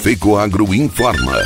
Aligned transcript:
FECOAGRO 0.00 0.74
informa. 0.74 1.42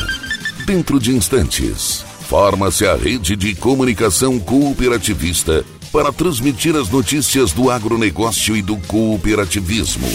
Dentro 0.64 1.00
de 1.00 1.10
instantes, 1.10 2.04
forma-se 2.28 2.86
a 2.86 2.94
rede 2.94 3.34
de 3.34 3.52
comunicação 3.52 4.38
cooperativista 4.38 5.64
para 5.90 6.12
transmitir 6.12 6.76
as 6.76 6.88
notícias 6.88 7.50
do 7.50 7.68
agronegócio 7.68 8.56
e 8.56 8.62
do 8.62 8.76
cooperativismo. 8.76 10.06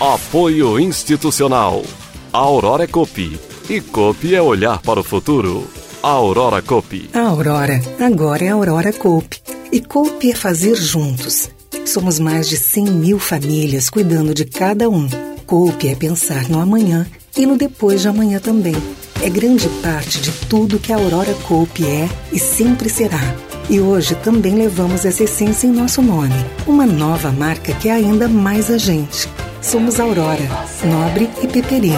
Apoio 0.00 0.80
institucional. 0.80 1.84
A 2.32 2.38
Aurora 2.38 2.82
é 2.82 2.88
Copi. 2.88 3.38
E 3.70 3.80
Copi 3.80 4.34
é 4.34 4.42
olhar 4.42 4.82
para 4.82 4.98
o 4.98 5.04
futuro. 5.04 5.64
A 6.02 6.08
Aurora 6.08 6.60
Copi. 6.60 7.08
A 7.14 7.20
Aurora, 7.20 7.80
agora 8.00 8.44
é 8.44 8.48
a 8.48 8.54
Aurora 8.54 8.92
Copi. 8.92 9.40
E 9.70 9.80
Copi 9.80 10.32
é 10.32 10.34
fazer 10.34 10.74
juntos. 10.74 11.48
Somos 11.86 12.18
mais 12.18 12.48
de 12.48 12.56
100 12.56 12.86
mil 12.86 13.20
famílias 13.20 13.88
cuidando 13.88 14.34
de 14.34 14.44
cada 14.44 14.90
um. 14.90 15.08
Copi 15.46 15.90
é 15.90 15.94
pensar 15.94 16.48
no 16.48 16.58
amanhã 16.58 17.06
e 17.36 17.46
no 17.46 17.56
depois 17.56 18.02
de 18.02 18.08
amanhã 18.08 18.38
também. 18.38 18.76
É 19.22 19.28
grande 19.28 19.68
parte 19.82 20.20
de 20.20 20.30
tudo 20.46 20.78
que 20.78 20.92
a 20.92 20.96
Aurora 20.96 21.34
Coop 21.46 21.84
é 21.84 22.08
e 22.32 22.38
sempre 22.38 22.88
será. 22.88 23.20
E 23.68 23.80
hoje 23.80 24.14
também 24.16 24.54
levamos 24.54 25.04
essa 25.04 25.24
essência 25.24 25.66
em 25.66 25.72
nosso 25.72 26.02
nome. 26.02 26.34
Uma 26.66 26.84
nova 26.84 27.32
marca 27.32 27.72
que 27.74 27.88
é 27.88 27.92
ainda 27.92 28.28
mais 28.28 28.70
a 28.70 28.76
gente. 28.76 29.28
Somos 29.62 29.98
Aurora, 29.98 30.46
Nobre 30.84 31.30
e 31.42 31.48
Peperi. 31.48 31.92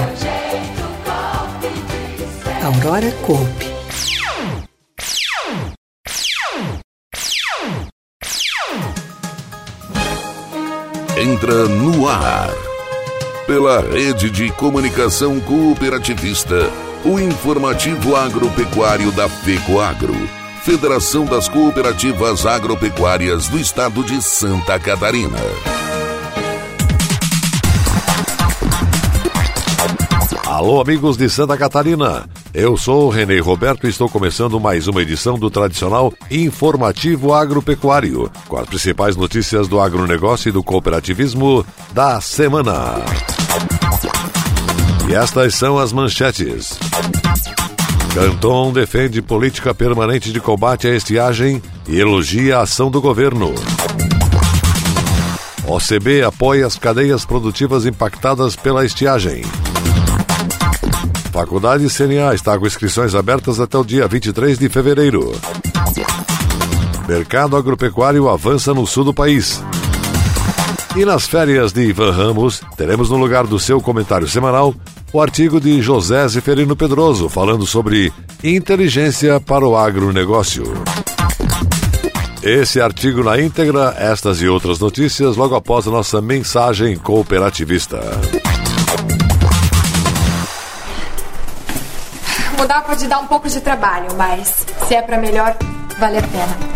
Aurora 2.62 3.10
Coop. 3.22 3.66
Entra 11.18 11.66
no 11.66 12.06
ar. 12.08 12.75
Pela 13.46 13.80
rede 13.80 14.28
de 14.28 14.50
comunicação 14.50 15.38
cooperativista, 15.38 16.68
o 17.04 17.20
informativo 17.20 18.16
agropecuário 18.16 19.12
da 19.12 19.28
FECOAGRO, 19.28 20.16
Federação 20.64 21.24
das 21.24 21.48
Cooperativas 21.48 22.44
Agropecuárias 22.44 23.46
do 23.46 23.56
Estado 23.56 24.02
de 24.02 24.20
Santa 24.20 24.80
Catarina. 24.80 25.38
Alô, 30.44 30.80
amigos 30.80 31.16
de 31.16 31.30
Santa 31.30 31.56
Catarina. 31.56 32.28
Eu 32.52 32.76
sou 32.76 33.06
o 33.06 33.10
Renê 33.10 33.38
Roberto 33.38 33.86
e 33.86 33.90
estou 33.90 34.08
começando 34.08 34.58
mais 34.58 34.88
uma 34.88 35.02
edição 35.02 35.38
do 35.38 35.50
tradicional 35.50 36.12
Informativo 36.30 37.32
Agropecuário, 37.34 38.28
com 38.48 38.56
as 38.56 38.66
principais 38.66 39.14
notícias 39.14 39.68
do 39.68 39.78
agronegócio 39.78 40.48
e 40.48 40.52
do 40.52 40.64
cooperativismo 40.64 41.64
da 41.92 42.20
semana. 42.20 43.04
E 45.08 45.14
estas 45.14 45.54
são 45.54 45.78
as 45.78 45.92
manchetes. 45.92 46.78
Canton 48.12 48.72
defende 48.72 49.20
política 49.20 49.74
permanente 49.74 50.32
de 50.32 50.40
combate 50.40 50.88
à 50.88 50.94
estiagem 50.96 51.62
e 51.86 51.98
elogia 52.00 52.58
a 52.58 52.62
ação 52.62 52.90
do 52.90 53.00
governo. 53.00 53.54
OCB 55.66 56.22
apoia 56.22 56.66
as 56.66 56.78
cadeias 56.78 57.24
produtivas 57.24 57.84
impactadas 57.84 58.56
pela 58.56 58.84
estiagem. 58.84 59.42
Faculdade 61.32 61.86
CNA 61.88 62.34
está 62.34 62.58
com 62.58 62.66
inscrições 62.66 63.14
abertas 63.14 63.60
até 63.60 63.76
o 63.76 63.84
dia 63.84 64.08
23 64.08 64.58
de 64.58 64.68
fevereiro. 64.68 65.32
Mercado 67.06 67.56
agropecuário 67.56 68.28
avança 68.28 68.72
no 68.72 68.86
sul 68.86 69.04
do 69.04 69.12
país. 69.12 69.62
E 70.96 71.04
nas 71.04 71.26
férias 71.26 71.74
de 71.74 71.82
Ivan 71.82 72.10
Ramos, 72.10 72.62
teremos 72.74 73.10
no 73.10 73.18
lugar 73.18 73.46
do 73.46 73.60
seu 73.60 73.82
comentário 73.82 74.26
semanal 74.26 74.74
o 75.12 75.20
artigo 75.20 75.60
de 75.60 75.82
José 75.82 76.26
Zeferino 76.26 76.74
Pedroso 76.74 77.28
falando 77.28 77.66
sobre 77.66 78.10
inteligência 78.42 79.38
para 79.38 79.68
o 79.68 79.76
agronegócio. 79.76 80.64
Esse 82.42 82.80
artigo 82.80 83.22
na 83.22 83.38
íntegra, 83.38 83.94
estas 83.98 84.40
e 84.40 84.48
outras 84.48 84.78
notícias 84.78 85.36
logo 85.36 85.54
após 85.54 85.86
a 85.86 85.90
nossa 85.90 86.22
mensagem 86.22 86.96
cooperativista. 86.96 88.00
Mudar 92.56 92.80
pode 92.84 93.06
dar 93.06 93.18
um 93.18 93.26
pouco 93.26 93.50
de 93.50 93.60
trabalho, 93.60 94.08
mas 94.16 94.64
se 94.88 94.94
é 94.94 95.02
para 95.02 95.18
melhor, 95.18 95.54
vale 95.98 96.16
a 96.16 96.22
pena. 96.22 96.75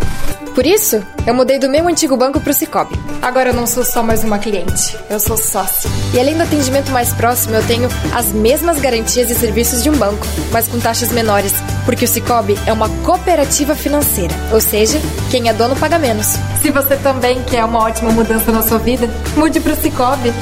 Por 0.53 0.65
isso, 0.65 1.01
eu 1.25 1.33
mudei 1.33 1.57
do 1.57 1.69
meu 1.69 1.87
antigo 1.87 2.17
banco 2.17 2.39
para 2.39 2.51
o 2.51 2.53
Cicobi. 2.53 2.93
Agora 3.21 3.49
eu 3.49 3.53
não 3.53 3.65
sou 3.65 3.85
só 3.85 4.03
mais 4.03 4.23
uma 4.23 4.37
cliente, 4.37 4.97
eu 5.09 5.19
sou 5.19 5.37
sócia. 5.37 5.89
E 6.13 6.19
além 6.19 6.35
do 6.35 6.43
atendimento 6.43 6.91
mais 6.91 7.13
próximo, 7.13 7.55
eu 7.55 7.65
tenho 7.65 7.87
as 8.13 8.27
mesmas 8.27 8.79
garantias 8.79 9.29
e 9.29 9.35
serviços 9.35 9.81
de 9.81 9.89
um 9.89 9.95
banco, 9.95 10.25
mas 10.51 10.67
com 10.67 10.79
taxas 10.79 11.11
menores, 11.11 11.53
porque 11.85 12.03
o 12.03 12.07
Cicobi 12.07 12.57
é 12.65 12.73
uma 12.73 12.89
cooperativa 13.03 13.75
financeira, 13.75 14.33
ou 14.51 14.59
seja, 14.59 14.99
quem 15.29 15.47
é 15.47 15.53
dono 15.53 15.75
paga 15.75 15.97
menos. 15.97 16.27
Se 16.61 16.69
você 16.69 16.97
também 16.97 17.41
quer 17.43 17.63
uma 17.63 17.79
ótima 17.79 18.11
mudança 18.11 18.51
na 18.51 18.61
sua 18.61 18.79
vida, 18.79 19.09
mude 19.37 19.59
para 19.61 19.73
o 19.73 19.81
Cicobi. 19.81 20.33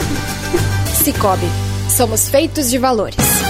Cicobi, 1.03 1.47
somos 1.87 2.29
feitos 2.29 2.69
de 2.69 2.77
valores. 2.79 3.48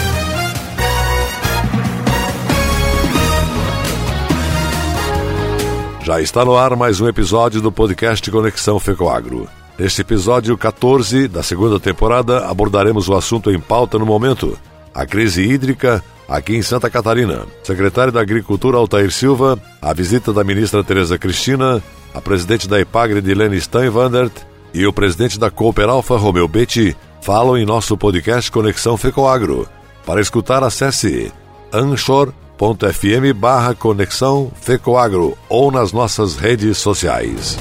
Já 6.10 6.20
está 6.20 6.44
no 6.44 6.58
ar 6.58 6.76
mais 6.76 7.00
um 7.00 7.08
episódio 7.08 7.62
do 7.62 7.72
podcast 7.72 8.32
Conexão 8.32 8.80
Fecoagro. 8.80 9.48
Neste 9.78 10.02
episódio 10.02 10.58
14 10.58 11.28
da 11.28 11.44
segunda 11.44 11.80
temporada, 11.80 12.48
abordaremos 12.48 13.08
o 13.08 13.14
assunto 13.14 13.52
em 13.52 13.60
pauta 13.60 14.00
no 14.00 14.08
momento: 14.08 14.58
a 14.92 15.06
crise 15.06 15.44
hídrica 15.44 16.04
aqui 16.28 16.56
em 16.56 16.64
Santa 16.64 16.90
Catarina. 16.90 17.46
Secretário 17.62 18.12
da 18.12 18.22
Agricultura 18.22 18.76
Altair 18.76 19.12
Silva, 19.12 19.60
a 19.80 19.94
visita 19.94 20.34
da 20.34 20.44
ministra 20.44 20.84
Tereza 20.84 21.16
Cristina, 21.16 21.80
a 22.12 22.20
presidente 22.20 22.68
da 22.68 22.82
Ipagre 22.82 23.22
Dilene 23.22 23.62
Steinwandert 23.62 24.34
e 24.74 24.88
o 24.88 24.92
presidente 24.92 25.38
da 25.38 25.52
Cooperalfa 25.52 26.18
Romeu 26.18 26.48
Betti 26.48 26.98
falam 27.22 27.56
em 27.56 27.68
nosso 27.68 27.96
podcast 27.96 28.52
Conexão 28.52 28.98
Fecoagro. 28.98 29.70
Para 30.08 30.20
escutar, 30.20 30.64
acesse 30.64 31.32
anchor.com 31.72 32.49
anchor.fm 32.60 33.34
barra 33.34 33.74
Conexão 33.74 34.52
Fecoagro 34.60 35.38
ou 35.48 35.72
nas 35.72 35.94
nossas 35.94 36.36
redes 36.36 36.78
sociais. 36.78 37.58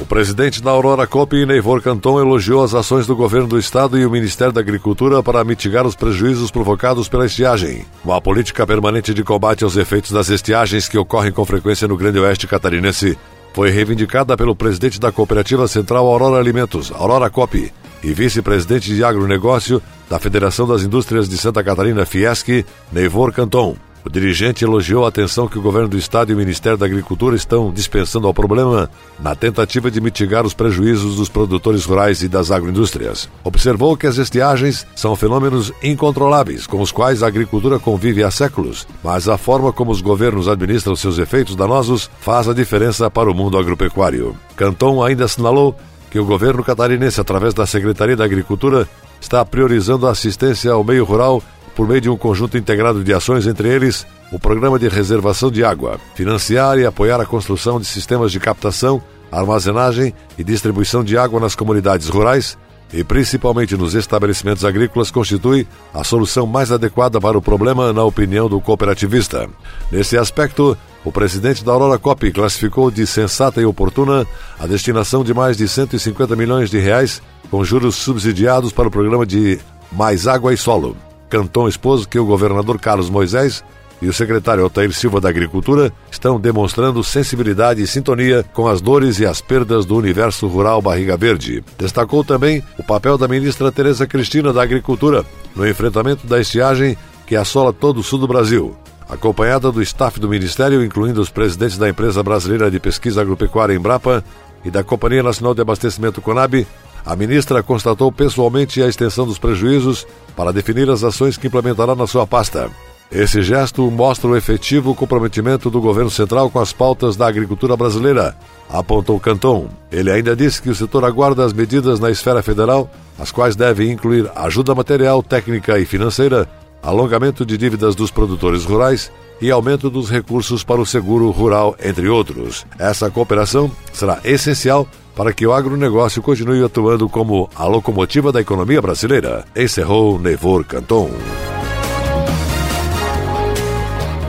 O 0.00 0.06
presidente 0.06 0.62
da 0.62 0.70
Aurora 0.70 1.06
Cop, 1.06 1.34
Neivor 1.46 1.80
Canton, 1.80 2.20
elogiou 2.20 2.62
as 2.62 2.74
ações 2.74 3.06
do 3.06 3.16
governo 3.16 3.48
do 3.48 3.58
estado 3.58 3.98
e 3.98 4.04
o 4.04 4.10
Ministério 4.10 4.52
da 4.52 4.60
Agricultura 4.60 5.22
para 5.22 5.42
mitigar 5.44 5.86
os 5.86 5.96
prejuízos 5.96 6.50
provocados 6.50 7.08
pela 7.08 7.26
estiagem. 7.26 7.86
Uma 8.04 8.20
política 8.20 8.66
permanente 8.66 9.14
de 9.14 9.24
combate 9.24 9.64
aos 9.64 9.76
efeitos 9.76 10.10
das 10.10 10.28
estiagens 10.28 10.88
que 10.88 10.98
ocorrem 10.98 11.32
com 11.32 11.44
frequência 11.44 11.88
no 11.88 11.96
Grande 11.96 12.18
Oeste 12.18 12.46
catarinense 12.46 13.16
foi 13.54 13.70
reivindicada 13.70 14.36
pelo 14.36 14.54
presidente 14.54 15.00
da 15.00 15.12
Cooperativa 15.12 15.66
Central 15.68 16.06
Aurora 16.06 16.38
Alimentos, 16.38 16.92
Aurora 16.92 17.30
Cop, 17.30 17.72
e 18.02 18.12
vice-presidente 18.12 18.94
de 18.94 19.02
agronegócio 19.02 19.80
da 20.08 20.18
Federação 20.18 20.66
das 20.66 20.82
Indústrias 20.82 21.28
de 21.28 21.36
Santa 21.36 21.62
Catarina, 21.62 22.04
Fiesc, 22.06 22.64
Neivor 22.92 23.32
Canton. 23.32 23.76
O 24.04 24.10
dirigente 24.10 24.62
elogiou 24.62 25.06
a 25.06 25.08
atenção 25.08 25.48
que 25.48 25.58
o 25.58 25.62
governo 25.62 25.88
do 25.88 25.96
estado 25.96 26.30
e 26.30 26.34
o 26.34 26.36
Ministério 26.36 26.76
da 26.76 26.84
Agricultura 26.84 27.34
estão 27.34 27.72
dispensando 27.72 28.26
ao 28.26 28.34
problema 28.34 28.90
na 29.18 29.34
tentativa 29.34 29.90
de 29.90 29.98
mitigar 29.98 30.44
os 30.44 30.52
prejuízos 30.52 31.16
dos 31.16 31.30
produtores 31.30 31.86
rurais 31.86 32.22
e 32.22 32.28
das 32.28 32.50
agroindústrias. 32.50 33.30
Observou 33.42 33.96
que 33.96 34.06
as 34.06 34.18
estiagens 34.18 34.86
são 34.94 35.16
fenômenos 35.16 35.72
incontroláveis 35.82 36.66
com 36.66 36.82
os 36.82 36.92
quais 36.92 37.22
a 37.22 37.26
agricultura 37.28 37.78
convive 37.78 38.22
há 38.22 38.30
séculos, 38.30 38.86
mas 39.02 39.26
a 39.26 39.38
forma 39.38 39.72
como 39.72 39.90
os 39.90 40.02
governos 40.02 40.48
administram 40.48 40.94
seus 40.94 41.16
efeitos 41.16 41.56
danosos 41.56 42.10
faz 42.20 42.46
a 42.46 42.52
diferença 42.52 43.10
para 43.10 43.30
o 43.30 43.34
mundo 43.34 43.56
agropecuário. 43.56 44.36
Canton 44.54 45.02
ainda 45.02 45.24
assinalou 45.24 45.74
que 46.14 46.18
o 46.20 46.24
governo 46.24 46.62
catarinense, 46.62 47.20
através 47.20 47.52
da 47.52 47.66
Secretaria 47.66 48.16
da 48.16 48.24
Agricultura, 48.24 48.88
está 49.20 49.44
priorizando 49.44 50.06
a 50.06 50.12
assistência 50.12 50.70
ao 50.70 50.84
meio 50.84 51.04
rural 51.04 51.42
por 51.74 51.88
meio 51.88 52.00
de 52.00 52.08
um 52.08 52.16
conjunto 52.16 52.56
integrado 52.56 53.02
de 53.02 53.12
ações, 53.12 53.48
entre 53.48 53.68
eles 53.68 54.06
o 54.30 54.38
Programa 54.38 54.78
de 54.78 54.86
Reservação 54.86 55.50
de 55.50 55.64
Água, 55.64 55.98
financiar 56.14 56.78
e 56.78 56.86
apoiar 56.86 57.20
a 57.20 57.26
construção 57.26 57.80
de 57.80 57.86
sistemas 57.86 58.30
de 58.30 58.38
captação, 58.38 59.02
armazenagem 59.32 60.14
e 60.38 60.44
distribuição 60.44 61.02
de 61.02 61.18
água 61.18 61.40
nas 61.40 61.56
comunidades 61.56 62.08
rurais 62.08 62.56
e 62.92 63.02
principalmente 63.02 63.76
nos 63.76 63.96
estabelecimentos 63.96 64.64
agrícolas 64.64 65.10
constitui 65.10 65.66
a 65.92 66.04
solução 66.04 66.46
mais 66.46 66.70
adequada 66.70 67.20
para 67.20 67.36
o 67.36 67.42
problema, 67.42 67.92
na 67.92 68.04
opinião 68.04 68.48
do 68.48 68.60
cooperativista. 68.60 69.50
Nesse 69.90 70.16
aspecto, 70.16 70.78
o 71.04 71.12
presidente 71.12 71.62
da 71.62 71.72
Aurora 71.72 71.98
Cop 71.98 72.32
classificou 72.32 72.90
de 72.90 73.06
sensata 73.06 73.60
e 73.60 73.66
oportuna 73.66 74.26
a 74.58 74.66
destinação 74.66 75.22
de 75.22 75.34
mais 75.34 75.56
de 75.56 75.68
150 75.68 76.34
milhões 76.34 76.70
de 76.70 76.78
reais 76.78 77.20
com 77.50 77.62
juros 77.62 77.96
subsidiados 77.96 78.72
para 78.72 78.88
o 78.88 78.90
programa 78.90 79.26
de 79.26 79.60
Mais 79.92 80.26
Água 80.26 80.54
e 80.54 80.56
Solo. 80.56 80.96
Canton 81.28 81.68
expôs 81.68 82.06
que 82.06 82.18
o 82.18 82.24
governador 82.24 82.78
Carlos 82.80 83.10
Moisés 83.10 83.62
e 84.00 84.08
o 84.08 84.12
secretário 84.12 84.64
Altair 84.64 84.92
Silva 84.92 85.20
da 85.20 85.28
Agricultura 85.28 85.92
estão 86.10 86.40
demonstrando 86.40 87.04
sensibilidade 87.04 87.82
e 87.82 87.86
sintonia 87.86 88.44
com 88.52 88.66
as 88.66 88.80
dores 88.80 89.18
e 89.18 89.26
as 89.26 89.40
perdas 89.40 89.84
do 89.84 89.96
universo 89.96 90.46
rural 90.46 90.82
Barriga 90.82 91.16
Verde. 91.16 91.62
Destacou 91.78 92.24
também 92.24 92.62
o 92.78 92.82
papel 92.82 93.16
da 93.16 93.28
ministra 93.28 93.70
Tereza 93.70 94.06
Cristina 94.06 94.52
da 94.52 94.62
Agricultura 94.62 95.24
no 95.54 95.66
enfrentamento 95.66 96.26
da 96.26 96.40
estiagem 96.40 96.96
que 97.26 97.36
assola 97.36 97.72
todo 97.72 98.00
o 98.00 98.02
sul 98.02 98.18
do 98.18 98.28
Brasil. 98.28 98.76
Acompanhada 99.08 99.70
do 99.70 99.82
staff 99.82 100.18
do 100.18 100.28
Ministério, 100.28 100.84
incluindo 100.84 101.20
os 101.20 101.30
presidentes 101.30 101.76
da 101.76 101.88
Empresa 101.88 102.22
Brasileira 102.22 102.70
de 102.70 102.80
Pesquisa 102.80 103.20
Agropecuária 103.20 103.74
Embrapa 103.74 104.24
e 104.64 104.70
da 104.70 104.82
Companhia 104.82 105.22
Nacional 105.22 105.54
de 105.54 105.60
Abastecimento 105.60 106.22
Conab, 106.22 106.66
a 107.04 107.14
ministra 107.14 107.62
constatou 107.62 108.10
pessoalmente 108.10 108.82
a 108.82 108.88
extensão 108.88 109.26
dos 109.26 109.38
prejuízos 109.38 110.06
para 110.34 110.52
definir 110.52 110.88
as 110.88 111.04
ações 111.04 111.36
que 111.36 111.46
implementará 111.46 111.94
na 111.94 112.06
sua 112.06 112.26
pasta. 112.26 112.70
Esse 113.12 113.42
gesto 113.42 113.88
mostra 113.90 114.28
o 114.28 114.36
efetivo 114.36 114.94
comprometimento 114.94 115.70
do 115.70 115.80
governo 115.80 116.10
central 116.10 116.50
com 116.50 116.58
as 116.58 116.72
pautas 116.72 117.14
da 117.14 117.26
agricultura 117.26 117.76
brasileira, 117.76 118.34
apontou 118.70 119.20
Canton. 119.20 119.68
Ele 119.92 120.10
ainda 120.10 120.34
disse 120.34 120.60
que 120.60 120.70
o 120.70 120.74
setor 120.74 121.04
aguarda 121.04 121.44
as 121.44 121.52
medidas 121.52 122.00
na 122.00 122.10
esfera 122.10 122.42
federal, 122.42 122.90
as 123.18 123.30
quais 123.30 123.54
devem 123.54 123.92
incluir 123.92 124.28
ajuda 124.34 124.74
material, 124.74 125.22
técnica 125.22 125.78
e 125.78 125.84
financeira, 125.84 126.48
alongamento 126.84 127.44
de 127.44 127.56
dívidas 127.56 127.94
dos 127.94 128.10
produtores 128.10 128.64
rurais 128.64 129.10
e 129.40 129.50
aumento 129.50 129.90
dos 129.90 130.10
recursos 130.10 130.62
para 130.62 130.80
o 130.80 130.86
seguro 130.86 131.30
rural, 131.30 131.74
entre 131.82 132.08
outros. 132.08 132.64
Essa 132.78 133.10
cooperação 133.10 133.70
será 133.92 134.20
essencial 134.24 134.86
para 135.14 135.32
que 135.32 135.46
o 135.46 135.52
agronegócio 135.52 136.22
continue 136.22 136.62
atuando 136.64 137.08
como 137.08 137.48
a 137.54 137.66
locomotiva 137.66 138.32
da 138.32 138.40
economia 138.40 138.82
brasileira, 138.82 139.44
encerrou 139.56 140.18
Nevor 140.18 140.64
Canton. 140.64 141.10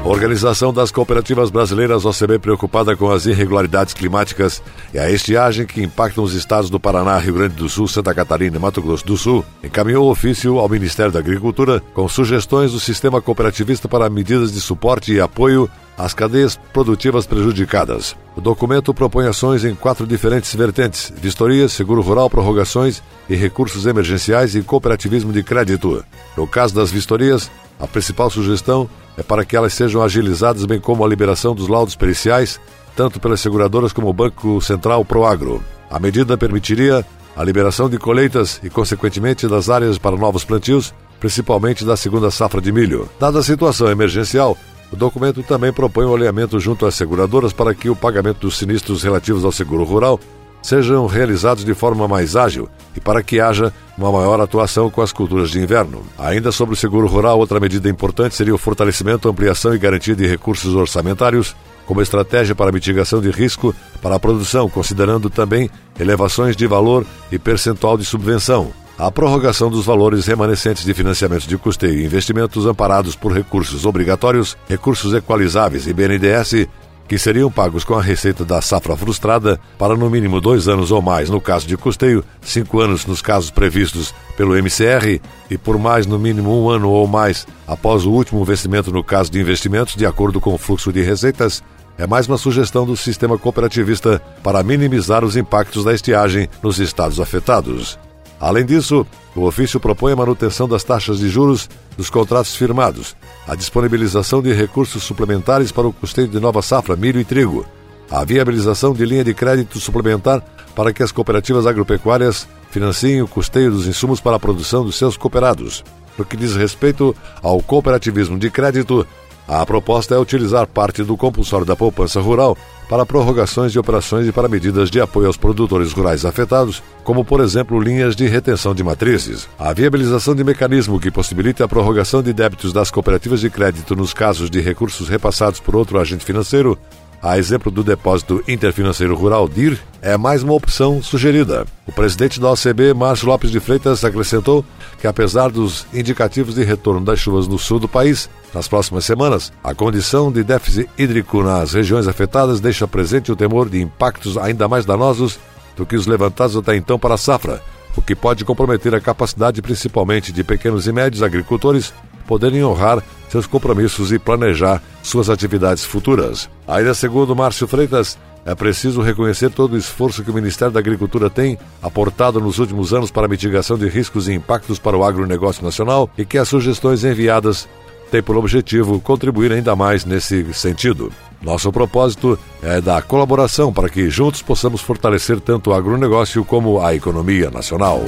Organização 0.05 0.71
das 0.71 0.91
Cooperativas 0.91 1.49
Brasileiras 1.49 2.05
OCB 2.05 2.37
preocupada 2.37 2.95
com 2.95 3.11
as 3.11 3.25
irregularidades 3.25 3.91
climáticas 3.91 4.61
e 4.93 4.99
a 4.99 5.09
estiagem 5.09 5.65
que 5.65 5.81
impactam 5.81 6.23
os 6.23 6.35
estados 6.35 6.69
do 6.69 6.79
Paraná, 6.79 7.17
Rio 7.17 7.33
Grande 7.33 7.55
do 7.55 7.67
Sul, 7.67 7.87
Santa 7.87 8.13
Catarina 8.13 8.57
e 8.57 8.59
Mato 8.59 8.83
Grosso 8.83 9.03
do 9.03 9.17
Sul, 9.17 9.43
encaminhou 9.63 10.07
ofício 10.11 10.59
ao 10.59 10.69
Ministério 10.69 11.11
da 11.11 11.17
Agricultura 11.17 11.81
com 11.95 12.07
sugestões 12.07 12.71
do 12.71 12.79
sistema 12.79 13.19
cooperativista 13.19 13.87
para 13.87 14.07
medidas 14.07 14.53
de 14.53 14.61
suporte 14.61 15.11
e 15.11 15.19
apoio 15.19 15.67
às 15.97 16.13
cadeias 16.13 16.55
produtivas 16.71 17.25
prejudicadas. 17.25 18.15
O 18.35 18.41
documento 18.41 18.93
propõe 18.93 19.25
ações 19.25 19.65
em 19.65 19.73
quatro 19.73 20.05
diferentes 20.05 20.53
vertentes: 20.53 21.11
vistoria, 21.15 21.67
seguro 21.67 22.01
rural, 22.01 22.29
prorrogações 22.29 23.01
e 23.27 23.35
recursos 23.35 23.87
emergenciais 23.87 24.53
e 24.53 24.61
cooperativismo 24.61 25.33
de 25.33 25.41
crédito. 25.41 26.05
No 26.37 26.45
caso 26.45 26.75
das 26.75 26.91
vistorias, 26.91 27.49
a 27.79 27.87
principal 27.87 28.29
sugestão 28.29 28.89
é 29.17 29.23
para 29.23 29.45
que 29.45 29.55
elas 29.55 29.73
sejam 29.73 30.01
agilizadas, 30.01 30.65
bem 30.65 30.79
como 30.79 31.03
a 31.03 31.07
liberação 31.07 31.55
dos 31.55 31.67
laudos 31.67 31.95
periciais, 31.95 32.59
tanto 32.95 33.19
pelas 33.19 33.39
seguradoras 33.39 33.93
como 33.93 34.09
o 34.09 34.13
Banco 34.13 34.61
Central 34.61 35.03
Proagro. 35.03 35.63
A 35.89 35.99
medida 35.99 36.37
permitiria 36.37 37.05
a 37.35 37.43
liberação 37.43 37.89
de 37.89 37.97
colheitas 37.97 38.59
e, 38.63 38.69
consequentemente, 38.69 39.47
das 39.47 39.69
áreas 39.69 39.97
para 39.97 40.15
novos 40.15 40.45
plantios, 40.45 40.93
principalmente 41.19 41.85
da 41.85 41.97
segunda 41.97 42.31
safra 42.31 42.61
de 42.61 42.71
milho. 42.71 43.09
Dada 43.19 43.39
a 43.39 43.43
situação 43.43 43.89
emergencial, 43.89 44.57
o 44.91 44.95
documento 44.95 45.43
também 45.43 45.73
propõe 45.73 46.05
o 46.05 46.11
um 46.11 46.15
alinhamento 46.15 46.59
junto 46.59 46.85
às 46.85 46.95
seguradoras 46.95 47.51
para 47.51 47.73
que 47.73 47.89
o 47.89 47.95
pagamento 47.95 48.41
dos 48.41 48.57
sinistros 48.57 49.03
relativos 49.03 49.43
ao 49.43 49.51
seguro 49.51 49.83
rural 49.83 50.19
sejam 50.61 51.05
realizados 51.05 51.63
de 51.63 51.73
forma 51.73 52.07
mais 52.07 52.35
ágil 52.35 52.69
e 52.95 52.99
para 52.99 53.21
que 53.21 53.39
haja 53.39 53.71
uma 53.97 54.11
maior 54.11 54.39
atuação 54.39 54.89
com 54.89 55.01
as 55.01 55.11
culturas 55.11 55.49
de 55.49 55.59
inverno. 55.59 56.03
Ainda 56.17 56.51
sobre 56.51 56.73
o 56.73 56.77
seguro 56.77 57.07
rural, 57.07 57.39
outra 57.39 57.59
medida 57.59 57.89
importante 57.89 58.35
seria 58.35 58.53
o 58.53 58.57
fortalecimento, 58.57 59.29
ampliação 59.29 59.73
e 59.73 59.79
garantia 59.79 60.15
de 60.15 60.27
recursos 60.27 60.73
orçamentários 60.75 61.55
como 61.85 62.01
estratégia 62.01 62.55
para 62.55 62.71
mitigação 62.71 63.21
de 63.21 63.29
risco 63.29 63.73
para 64.01 64.15
a 64.15 64.19
produção, 64.19 64.69
considerando 64.69 65.29
também 65.29 65.69
elevações 65.99 66.55
de 66.55 66.67
valor 66.67 67.05
e 67.31 67.37
percentual 67.37 67.97
de 67.97 68.05
subvenção. 68.05 68.71
A 68.97 69.11
prorrogação 69.11 69.69
dos 69.69 69.85
valores 69.85 70.25
remanescentes 70.25 70.85
de 70.85 70.93
financiamentos 70.93 71.45
de 71.45 71.57
custeio 71.57 71.99
e 71.99 72.05
investimentos 72.05 72.65
amparados 72.65 73.13
por 73.13 73.33
recursos 73.33 73.85
obrigatórios, 73.85 74.57
recursos 74.69 75.13
equalizáveis 75.13 75.85
e 75.85 75.93
BNDES 75.93 76.67
que 77.07 77.17
seriam 77.17 77.51
pagos 77.51 77.83
com 77.83 77.93
a 77.93 78.01
receita 78.01 78.43
da 78.43 78.61
safra 78.61 78.95
frustrada 78.95 79.59
para 79.77 79.95
no 79.95 80.09
mínimo 80.09 80.41
dois 80.41 80.67
anos 80.67 80.91
ou 80.91 81.01
mais 81.01 81.29
no 81.29 81.39
caso 81.39 81.67
de 81.67 81.77
custeio, 81.77 82.23
cinco 82.41 82.79
anos 82.79 83.05
nos 83.05 83.21
casos 83.21 83.51
previstos 83.51 84.13
pelo 84.35 84.55
MCR 84.55 85.21
e 85.49 85.57
por 85.57 85.77
mais 85.77 86.05
no 86.05 86.17
mínimo 86.17 86.63
um 86.63 86.69
ano 86.69 86.89
ou 86.89 87.07
mais 87.07 87.47
após 87.67 88.05
o 88.05 88.11
último 88.11 88.43
vencimento 88.43 88.91
no 88.91 89.03
caso 89.03 89.31
de 89.31 89.39
investimentos, 89.39 89.95
de 89.95 90.05
acordo 90.05 90.41
com 90.41 90.53
o 90.53 90.57
fluxo 90.57 90.91
de 90.91 91.01
receitas, 91.01 91.63
é 91.97 92.05
mais 92.05 92.27
uma 92.27 92.37
sugestão 92.37 92.85
do 92.85 92.97
sistema 92.97 93.37
cooperativista 93.37 94.21
para 94.43 94.63
minimizar 94.63 95.23
os 95.23 95.37
impactos 95.37 95.83
da 95.83 95.93
estiagem 95.93 96.49
nos 96.61 96.79
estados 96.79 97.19
afetados. 97.19 97.97
Além 98.39 98.65
disso, 98.65 99.05
o 99.35 99.43
ofício 99.43 99.79
propõe 99.79 100.13
a 100.13 100.15
manutenção 100.15 100.67
das 100.67 100.83
taxas 100.83 101.19
de 101.19 101.29
juros 101.29 101.69
dos 101.97 102.09
contratos 102.09 102.55
firmados, 102.55 103.15
a 103.47 103.55
disponibilização 103.55 104.41
de 104.41 104.53
recursos 104.53 105.03
suplementares 105.03 105.71
para 105.71 105.87
o 105.87 105.93
custeio 105.93 106.27
de 106.27 106.39
nova 106.39 106.61
safra, 106.61 106.95
milho 106.95 107.19
e 107.19 107.25
trigo, 107.25 107.65
a 108.09 108.23
viabilização 108.23 108.93
de 108.93 109.05
linha 109.05 109.23
de 109.23 109.33
crédito 109.33 109.79
suplementar 109.79 110.43
para 110.75 110.91
que 110.91 111.01
as 111.01 111.11
cooperativas 111.11 111.65
agropecuárias 111.65 112.47
financiem 112.69 113.21
o 113.21 113.27
custeio 113.27 113.71
dos 113.71 113.87
insumos 113.87 114.19
para 114.19 114.35
a 114.35 114.39
produção 114.39 114.83
dos 114.83 114.97
seus 114.97 115.15
cooperados. 115.15 115.83
No 116.17 116.25
que 116.25 116.37
diz 116.37 116.55
respeito 116.55 117.15
ao 117.41 117.61
cooperativismo 117.61 118.37
de 118.37 118.49
crédito, 118.49 119.07
a 119.47 119.65
proposta 119.65 120.15
é 120.15 120.17
utilizar 120.17 120.65
parte 120.67 121.03
do 121.03 121.15
compulsório 121.15 121.65
da 121.65 121.75
poupança 121.75 122.19
rural 122.19 122.57
para 122.89 123.05
prorrogações 123.05 123.71
de 123.71 123.79
operações 123.79 124.27
e 124.27 124.31
para 124.31 124.47
medidas 124.47 124.89
de 124.89 125.01
apoio 125.01 125.27
aos 125.27 125.37
produtores 125.37 125.91
rurais 125.91 126.25
afetados, 126.25 126.83
como, 127.03 127.25
por 127.25 127.41
exemplo, 127.41 127.79
linhas 127.79 128.15
de 128.15 128.27
retenção 128.27 128.75
de 128.75 128.83
matrizes. 128.83 129.47
A 129.57 129.73
viabilização 129.73 130.35
de 130.35 130.43
mecanismo 130.43 130.99
que 130.99 131.11
possibilite 131.11 131.63
a 131.63 131.67
prorrogação 131.67 132.21
de 132.21 132.33
débitos 132.33 132.71
das 132.71 132.91
cooperativas 132.91 133.39
de 133.39 133.49
crédito 133.49 133.95
nos 133.95 134.13
casos 134.13 134.49
de 134.49 134.61
recursos 134.61 135.09
repassados 135.09 135.59
por 135.59 135.75
outro 135.75 135.99
agente 135.99 136.25
financeiro 136.25 136.77
a 137.25 137.39
exemplo 137.39 137.71
do 137.71 137.83
Depósito 137.83 138.43
Interfinanceiro 138.47 139.15
Rural 139.15 139.49
DIR, 139.49 139.79
é 139.99 140.15
mais 140.15 140.43
uma 140.43 140.53
opção 140.53 141.01
sugerida. 141.01 141.65
O 141.87 141.91
presidente 141.91 142.39
da 142.39 142.51
OCB, 142.51 142.93
Márcio 142.93 143.27
Lopes 143.27 143.49
de 143.49 143.59
Freitas, 143.59 144.05
acrescentou 144.05 144.63
que, 145.01 145.07
apesar 145.07 145.49
dos 145.49 145.87
indicativos 145.91 146.53
de 146.53 146.63
retorno 146.63 147.03
das 147.03 147.17
chuvas 147.17 147.47
no 147.47 147.57
sul 147.57 147.79
do 147.79 147.87
país, 147.87 148.29
nas 148.53 148.67
próximas 148.67 149.05
semanas, 149.05 149.51
a 149.63 149.73
condição 149.73 150.31
de 150.31 150.43
déficit 150.43 150.87
hídrico 150.95 151.41
nas 151.41 151.73
regiões 151.73 152.07
afetadas 152.07 152.59
deixa 152.59 152.87
presente 152.87 153.31
o 153.31 153.35
temor 153.35 153.69
de 153.69 153.81
impactos 153.81 154.37
ainda 154.37 154.67
mais 154.67 154.85
danosos 154.85 155.39
do 155.75 155.83
que 155.83 155.95
os 155.95 156.05
levantados 156.05 156.55
até 156.55 156.75
então 156.75 156.99
para 156.99 157.15
a 157.15 157.17
safra, 157.17 157.59
o 157.97 158.03
que 158.03 158.13
pode 158.13 158.45
comprometer 158.45 158.93
a 158.93 159.01
capacidade 159.01 159.63
principalmente 159.63 160.31
de 160.31 160.43
pequenos 160.43 160.85
e 160.85 160.91
médios 160.91 161.23
agricultores 161.23 161.91
poderem 162.27 162.63
honrar 162.63 163.03
seus 163.29 163.47
compromissos 163.47 164.11
e 164.11 164.19
planejar 164.19 164.81
suas 165.03 165.29
atividades 165.29 165.83
futuras. 165.83 166.49
Ainda 166.67 166.93
segundo 166.93 167.35
Márcio 167.35 167.67
Freitas, 167.67 168.17
é 168.45 168.53
preciso 168.53 169.01
reconhecer 169.01 169.49
todo 169.49 169.73
o 169.73 169.77
esforço 169.77 170.23
que 170.23 170.29
o 170.29 170.33
Ministério 170.33 170.71
da 170.71 170.79
Agricultura 170.79 171.29
tem 171.31 171.57
aportado 171.81 172.39
nos 172.39 172.59
últimos 172.59 172.93
anos 172.93 173.09
para 173.09 173.25
a 173.25 173.29
mitigação 173.29 173.77
de 173.77 173.87
riscos 173.87 174.27
e 174.27 174.33
impactos 174.33 174.77
para 174.77 174.95
o 174.95 175.03
agronegócio 175.03 175.63
nacional 175.63 176.09
e 176.15 176.23
que 176.23 176.37
as 176.37 176.47
sugestões 176.47 177.03
enviadas 177.03 177.67
têm 178.11 178.21
por 178.21 178.37
objetivo 178.37 179.01
contribuir 179.01 179.51
ainda 179.51 179.75
mais 179.75 180.05
nesse 180.05 180.53
sentido. 180.53 181.11
Nosso 181.41 181.71
propósito 181.71 182.37
é 182.61 182.79
da 182.79 183.01
colaboração 183.01 183.73
para 183.73 183.89
que 183.89 184.09
juntos 184.09 184.41
possamos 184.41 184.81
fortalecer 184.81 185.39
tanto 185.39 185.71
o 185.71 185.73
agronegócio 185.73 186.45
como 186.45 186.79
a 186.79 186.93
economia 186.93 187.49
nacional. 187.49 188.01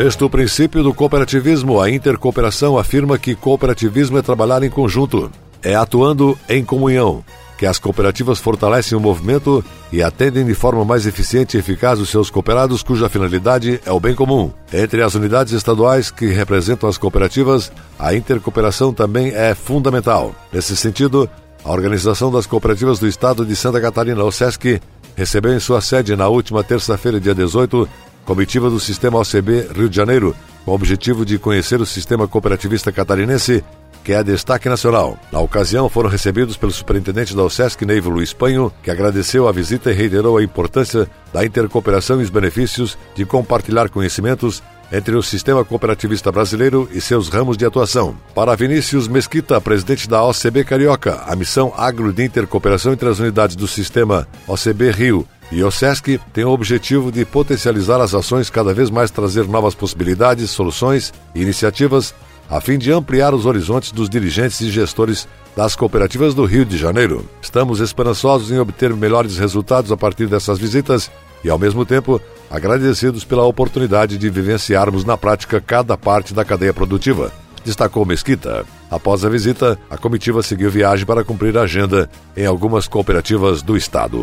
Sexto 0.00 0.30
princípio 0.30 0.82
do 0.82 0.94
cooperativismo, 0.94 1.78
a 1.78 1.90
intercooperação 1.90 2.78
afirma 2.78 3.18
que 3.18 3.34
cooperativismo 3.34 4.16
é 4.16 4.22
trabalhar 4.22 4.62
em 4.62 4.70
conjunto, 4.70 5.30
é 5.62 5.74
atuando 5.74 6.38
em 6.48 6.64
comunhão, 6.64 7.22
que 7.58 7.66
as 7.66 7.78
cooperativas 7.78 8.38
fortalecem 8.38 8.96
o 8.96 9.00
movimento 9.00 9.62
e 9.92 10.02
atendem 10.02 10.46
de 10.46 10.54
forma 10.54 10.86
mais 10.86 11.06
eficiente 11.06 11.54
e 11.54 11.60
eficaz 11.60 12.00
os 12.00 12.08
seus 12.08 12.30
cooperados, 12.30 12.82
cuja 12.82 13.10
finalidade 13.10 13.78
é 13.84 13.92
o 13.92 14.00
bem 14.00 14.14
comum. 14.14 14.50
Entre 14.72 15.02
as 15.02 15.14
unidades 15.14 15.52
estaduais 15.52 16.10
que 16.10 16.28
representam 16.28 16.88
as 16.88 16.96
cooperativas, 16.96 17.70
a 17.98 18.14
intercooperação 18.14 18.94
também 18.94 19.34
é 19.34 19.54
fundamental. 19.54 20.34
Nesse 20.50 20.74
sentido, 20.78 21.28
a 21.62 21.70
Organização 21.70 22.32
das 22.32 22.46
Cooperativas 22.46 22.98
do 22.98 23.06
Estado 23.06 23.44
de 23.44 23.54
Santa 23.54 23.78
Catarina, 23.78 24.24
o 24.24 24.32
SESC, 24.32 24.80
recebeu 25.14 25.54
em 25.54 25.60
sua 25.60 25.82
sede 25.82 26.16
na 26.16 26.26
última 26.26 26.64
terça-feira, 26.64 27.20
dia 27.20 27.34
18, 27.34 27.86
comitiva 28.24 28.70
do 28.70 28.80
Sistema 28.80 29.18
OCB 29.18 29.68
Rio 29.74 29.88
de 29.88 29.96
Janeiro, 29.96 30.34
com 30.64 30.72
o 30.72 30.74
objetivo 30.74 31.24
de 31.24 31.38
conhecer 31.38 31.80
o 31.80 31.86
sistema 31.86 32.28
cooperativista 32.28 32.92
catarinense, 32.92 33.64
que 34.04 34.12
é 34.12 34.22
destaque 34.22 34.68
nacional. 34.68 35.18
Na 35.30 35.40
ocasião, 35.40 35.88
foram 35.88 36.08
recebidos 36.08 36.56
pelo 36.56 36.72
superintendente 36.72 37.34
da 37.34 37.42
OSESC, 37.42 37.84
Neivo 37.84 38.10
Luiz 38.10 38.32
Panho, 38.32 38.72
que 38.82 38.90
agradeceu 38.90 39.46
a 39.46 39.52
visita 39.52 39.90
e 39.90 39.94
reiterou 39.94 40.38
a 40.38 40.42
importância 40.42 41.08
da 41.32 41.44
intercooperação 41.44 42.20
e 42.20 42.24
os 42.24 42.30
benefícios 42.30 42.96
de 43.14 43.24
compartilhar 43.24 43.88
conhecimentos 43.88 44.62
entre 44.92 45.14
o 45.14 45.22
sistema 45.22 45.64
cooperativista 45.64 46.32
brasileiro 46.32 46.88
e 46.92 47.00
seus 47.00 47.28
ramos 47.28 47.56
de 47.56 47.64
atuação. 47.64 48.16
Para 48.34 48.56
Vinícius 48.56 49.06
Mesquita, 49.06 49.60
presidente 49.60 50.08
da 50.08 50.24
OCB 50.24 50.64
Carioca, 50.64 51.22
a 51.26 51.36
missão 51.36 51.72
agro 51.76 52.12
de 52.12 52.24
intercooperação 52.24 52.92
entre 52.92 53.08
as 53.08 53.20
unidades 53.20 53.54
do 53.54 53.68
sistema 53.68 54.26
OCB 54.48 54.90
Rio 54.90 55.26
e 55.50 55.62
o 55.64 55.70
SESC 55.70 56.20
tem 56.32 56.44
o 56.44 56.50
objetivo 56.50 57.10
de 57.10 57.24
potencializar 57.24 58.00
as 58.00 58.14
ações, 58.14 58.48
cada 58.48 58.72
vez 58.72 58.88
mais 58.88 59.10
trazer 59.10 59.46
novas 59.46 59.74
possibilidades, 59.74 60.50
soluções 60.50 61.12
e 61.34 61.42
iniciativas, 61.42 62.14
a 62.48 62.60
fim 62.60 62.78
de 62.78 62.92
ampliar 62.92 63.34
os 63.34 63.46
horizontes 63.46 63.92
dos 63.92 64.08
dirigentes 64.08 64.60
e 64.60 64.70
gestores 64.70 65.28
das 65.56 65.74
cooperativas 65.74 66.34
do 66.34 66.44
Rio 66.44 66.64
de 66.64 66.78
Janeiro. 66.78 67.24
Estamos 67.42 67.80
esperançosos 67.80 68.50
em 68.50 68.58
obter 68.58 68.94
melhores 68.94 69.38
resultados 69.38 69.90
a 69.90 69.96
partir 69.96 70.26
dessas 70.26 70.58
visitas 70.58 71.10
e, 71.44 71.50
ao 71.50 71.58
mesmo 71.58 71.84
tempo, 71.84 72.20
agradecidos 72.50 73.24
pela 73.24 73.44
oportunidade 73.44 74.18
de 74.18 74.30
vivenciarmos 74.30 75.04
na 75.04 75.16
prática 75.16 75.60
cada 75.60 75.96
parte 75.96 76.34
da 76.34 76.44
cadeia 76.44 76.74
produtiva, 76.74 77.32
destacou 77.64 78.04
Mesquita. 78.04 78.64
Após 78.90 79.24
a 79.24 79.28
visita, 79.28 79.78
a 79.88 79.96
comitiva 79.96 80.42
seguiu 80.42 80.70
viagem 80.70 81.06
para 81.06 81.24
cumprir 81.24 81.56
a 81.56 81.62
agenda 81.62 82.10
em 82.36 82.46
algumas 82.46 82.88
cooperativas 82.88 83.62
do 83.62 83.76
estado. 83.76 84.18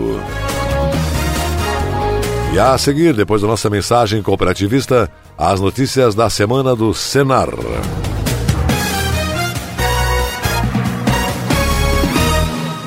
E 2.54 2.60
a 2.60 2.78
seguir, 2.78 3.14
depois 3.14 3.42
da 3.42 3.48
nossa 3.48 3.70
mensagem 3.70 4.22
cooperativista, 4.22 5.12
as 5.38 5.60
notícias 5.60 6.16
da 6.16 6.30
semana 6.30 6.76
do 6.76 6.94
Senar. 6.94 7.50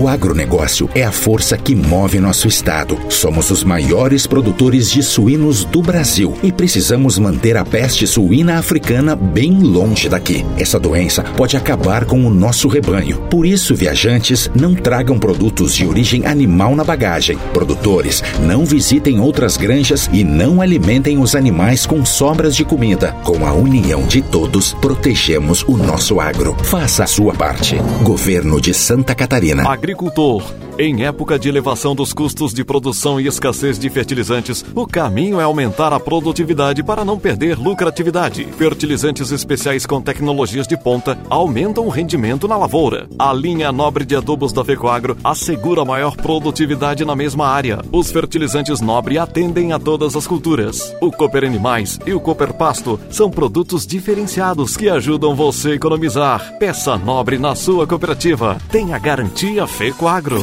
O 0.00 0.08
agronegócio 0.08 0.88
é 0.94 1.04
a 1.04 1.12
força 1.12 1.56
que 1.56 1.74
move 1.76 2.18
nosso 2.18 2.48
estado. 2.48 2.98
Somos 3.10 3.50
os 3.50 3.62
maiores 3.62 4.26
produtores 4.26 4.90
de 4.90 5.02
suínos 5.02 5.64
do 5.64 5.82
Brasil 5.82 6.34
e 6.42 6.50
precisamos 6.50 7.18
manter 7.18 7.58
a 7.58 7.64
peste 7.64 8.06
suína 8.06 8.58
africana 8.58 9.14
bem 9.14 9.60
longe 9.60 10.08
daqui. 10.08 10.46
Essa 10.58 10.80
doença 10.80 11.22
pode 11.36 11.58
acabar 11.58 12.06
com 12.06 12.26
o 12.26 12.30
nosso 12.30 12.68
rebanho. 12.68 13.18
Por 13.30 13.44
isso, 13.44 13.74
viajantes, 13.74 14.50
não 14.54 14.74
tragam 14.74 15.18
produtos 15.18 15.74
de 15.74 15.86
origem 15.86 16.24
animal 16.24 16.74
na 16.74 16.84
bagagem. 16.84 17.36
Produtores, 17.52 18.24
não 18.40 18.64
visitem 18.64 19.20
outras 19.20 19.58
granjas 19.58 20.08
e 20.10 20.24
não 20.24 20.62
alimentem 20.62 21.18
os 21.18 21.34
animais 21.34 21.84
com 21.84 22.02
sobras 22.02 22.56
de 22.56 22.64
comida. 22.64 23.12
Com 23.24 23.46
a 23.46 23.52
união 23.52 24.06
de 24.06 24.22
todos, 24.22 24.72
protegemos 24.72 25.62
o 25.68 25.76
nosso 25.76 26.18
agro. 26.18 26.56
Faça 26.64 27.04
a 27.04 27.06
sua 27.06 27.34
parte. 27.34 27.76
Governo 28.02 28.58
de 28.58 28.72
Santa 28.72 29.14
Catarina 29.14 29.62
agricultor. 29.82 30.61
Em 30.78 31.04
época 31.04 31.38
de 31.38 31.50
elevação 31.50 31.94
dos 31.94 32.14
custos 32.14 32.54
de 32.54 32.64
produção 32.64 33.20
e 33.20 33.26
escassez 33.26 33.78
de 33.78 33.90
fertilizantes, 33.90 34.64
o 34.74 34.86
caminho 34.86 35.38
é 35.38 35.44
aumentar 35.44 35.92
a 35.92 36.00
produtividade 36.00 36.82
para 36.82 37.04
não 37.04 37.18
perder 37.18 37.58
lucratividade. 37.58 38.44
Fertilizantes 38.56 39.30
especiais 39.30 39.84
com 39.84 40.00
tecnologias 40.00 40.66
de 40.66 40.76
ponta 40.76 41.18
aumentam 41.28 41.86
o 41.86 41.90
rendimento 41.90 42.48
na 42.48 42.56
lavoura. 42.56 43.06
A 43.18 43.34
linha 43.34 43.70
nobre 43.70 44.06
de 44.06 44.16
adubos 44.16 44.50
da 44.50 44.64
Fecoagro 44.64 45.16
assegura 45.22 45.84
maior 45.84 46.16
produtividade 46.16 47.04
na 47.04 47.14
mesma 47.14 47.46
área. 47.46 47.80
Os 47.92 48.10
fertilizantes 48.10 48.80
nobre 48.80 49.18
atendem 49.18 49.72
a 49.72 49.78
todas 49.78 50.16
as 50.16 50.26
culturas. 50.26 50.94
O 51.02 51.12
Cooper 51.12 51.44
Animais 51.44 51.98
e 52.06 52.14
o 52.14 52.20
Cooper 52.20 52.54
Pasto 52.54 52.98
são 53.10 53.30
produtos 53.30 53.86
diferenciados 53.86 54.74
que 54.74 54.88
ajudam 54.88 55.34
você 55.34 55.72
a 55.72 55.74
economizar. 55.74 56.56
Peça 56.58 56.96
nobre 56.96 57.36
na 57.36 57.54
sua 57.54 57.86
cooperativa. 57.86 58.56
Tenha 58.70 58.98
garantia 58.98 59.66
Fecoagro. 59.66 60.40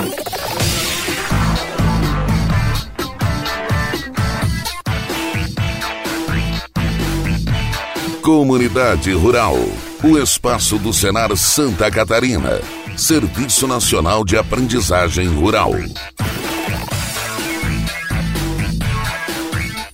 Comunidade 8.22 9.12
Rural, 9.14 9.56
o 10.04 10.18
espaço 10.18 10.78
do 10.78 10.94
Senar 10.94 11.36
Santa 11.36 11.90
Catarina, 11.90 12.62
Serviço 12.96 13.68
Nacional 13.68 14.24
de 14.24 14.38
Aprendizagem 14.38 15.28
Rural. 15.28 15.72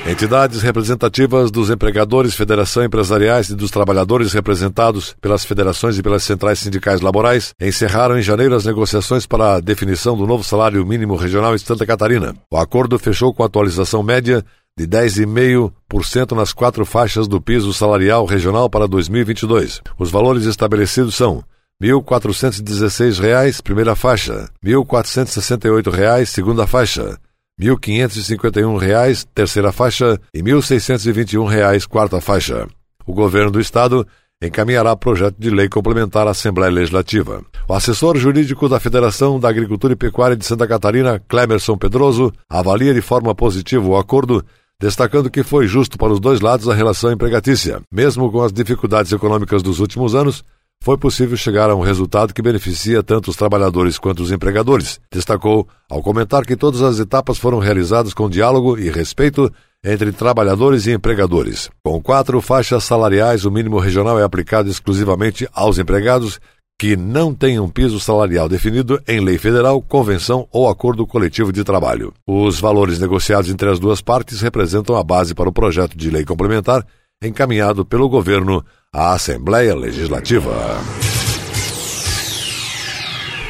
Entidades 0.07 0.63
representativas 0.63 1.51
dos 1.51 1.69
empregadores, 1.69 2.35
federação 2.35 2.83
empresariais 2.83 3.51
e 3.51 3.55
dos 3.55 3.71
trabalhadores 3.71 4.33
representados 4.33 5.15
pelas 5.21 5.45
federações 5.45 5.99
e 5.99 6.03
pelas 6.03 6.23
centrais 6.23 6.59
sindicais 6.59 7.03
laborais 7.03 7.55
encerraram 7.61 8.19
em 8.19 8.23
janeiro 8.23 8.55
as 8.55 8.65
negociações 8.65 9.27
para 9.27 9.57
a 9.57 9.61
definição 9.61 10.17
do 10.17 10.27
novo 10.27 10.43
salário 10.43 10.85
mínimo 10.87 11.17
regional 11.17 11.55
em 11.55 11.59
Santa 11.59 11.85
Catarina. 11.85 12.35
O 12.51 12.57
acordo 12.57 12.99
fechou 12.99 13.33
com 13.35 13.45
atualização 13.45 14.03
média 14.03 14.43
de 14.77 14.87
10,5% 14.87 16.33
nas 16.33 16.55
quatro 16.55 16.87
faixas 16.87 17.29
do 17.29 17.41
piso 17.41 17.73
salarial 17.75 18.25
regional 18.25 18.71
para 18.71 18.89
2022. 18.89 19.83
Os 19.99 20.11
valores 20.11 20.47
estabelecidos 20.47 21.15
são 21.15 21.45
R$ 21.81 21.89
1.416, 21.89 23.63
primeira 23.63 23.95
faixa, 23.95 24.49
R$ 24.63 24.73
1.468, 24.73 26.25
segunda 26.25 26.67
faixa, 26.67 27.19
R$ 27.61 27.77
1.551, 27.77 29.27
terceira 29.35 29.71
faixa, 29.71 30.19
e 30.33 30.39
R$ 30.39 30.45
1.621, 30.45 31.87
quarta 31.87 32.19
faixa. 32.19 32.67
O 33.07 33.13
governo 33.13 33.51
do 33.51 33.61
Estado 33.61 34.07
encaminhará 34.43 34.97
projeto 34.97 35.37
de 35.39 35.51
lei 35.51 35.69
complementar 35.69 36.27
à 36.27 36.31
Assembleia 36.31 36.73
Legislativa. 36.73 37.45
O 37.69 37.75
assessor 37.75 38.17
jurídico 38.17 38.67
da 38.67 38.81
Federação 38.81 39.39
da 39.39 39.51
Agricultura 39.51 39.93
e 39.93 39.97
Pecuária 39.97 40.35
de 40.35 40.47
Santa 40.47 40.67
Catarina, 40.67 41.21
Clemerson 41.29 41.77
Pedroso, 41.77 42.33
avalia 42.49 42.95
de 42.95 43.03
forma 43.03 43.35
positiva 43.35 43.87
o 43.87 43.99
acordo, 43.99 44.43
destacando 44.81 45.31
que 45.31 45.43
foi 45.43 45.67
justo 45.67 45.99
para 45.99 46.15
os 46.15 46.19
dois 46.19 46.41
lados 46.41 46.67
a 46.67 46.75
relação 46.75 47.13
empregatícia. 47.13 47.83
Mesmo 47.93 48.33
com 48.33 48.41
as 48.41 48.55
dificuldades 48.55 49.13
econômicas 49.13 49.63
dos 49.63 49.81
últimos 49.81 50.15
anos, 50.15 50.43
foi 50.83 50.97
possível 50.97 51.37
chegar 51.37 51.69
a 51.69 51.75
um 51.75 51.83
resultado 51.83 52.33
que 52.33 52.41
beneficia 52.41 53.03
tanto 53.03 53.31
os 53.31 53.37
trabalhadores 53.37 53.99
quanto 53.99 54.23
os 54.23 54.33
empregadores. 54.33 54.99
Destacou 55.13 55.69
ao 55.91 56.03
comentar 56.03 56.47
que 56.47 56.57
todas 56.57 56.81
as 56.81 56.99
etapas 56.99 57.37
foram 57.37 57.59
realizadas 57.59 58.15
com 58.15 58.31
diálogo 58.31 58.79
e 58.79 58.89
respeito 58.89 59.53
entre 59.85 60.11
trabalhadores 60.11 60.87
e 60.87 60.93
empregadores. 60.93 61.69
Com 61.85 62.01
quatro 62.01 62.41
faixas 62.41 62.85
salariais, 62.85 63.45
o 63.45 63.51
mínimo 63.51 63.79
regional 63.79 64.19
é 64.19 64.23
aplicado 64.23 64.71
exclusivamente 64.71 65.47
aos 65.53 65.79
empregados 65.79 66.41
que 66.79 66.97
não 66.97 67.35
tenham 67.35 67.69
piso 67.69 68.01
salarial 68.01 68.49
definido 68.49 68.99
em 69.07 69.21
lei 69.21 69.37
federal, 69.37 69.83
convenção 69.83 70.49
ou 70.51 70.67
acordo 70.67 71.07
coletivo 71.07 71.53
de 71.53 71.63
trabalho. 71.63 72.11
Os 72.27 72.59
valores 72.59 72.99
negociados 72.99 73.51
entre 73.51 73.69
as 73.69 73.79
duas 73.79 74.01
partes 74.01 74.41
representam 74.41 74.97
a 74.97 75.05
base 75.05 75.35
para 75.35 75.49
o 75.49 75.53
projeto 75.53 75.95
de 75.95 76.09
lei 76.09 76.25
complementar 76.25 76.87
encaminhado 77.23 77.85
pelo 77.85 78.09
governo 78.09 78.65
à 78.91 79.13
Assembleia 79.13 79.75
Legislativa. 79.75 80.51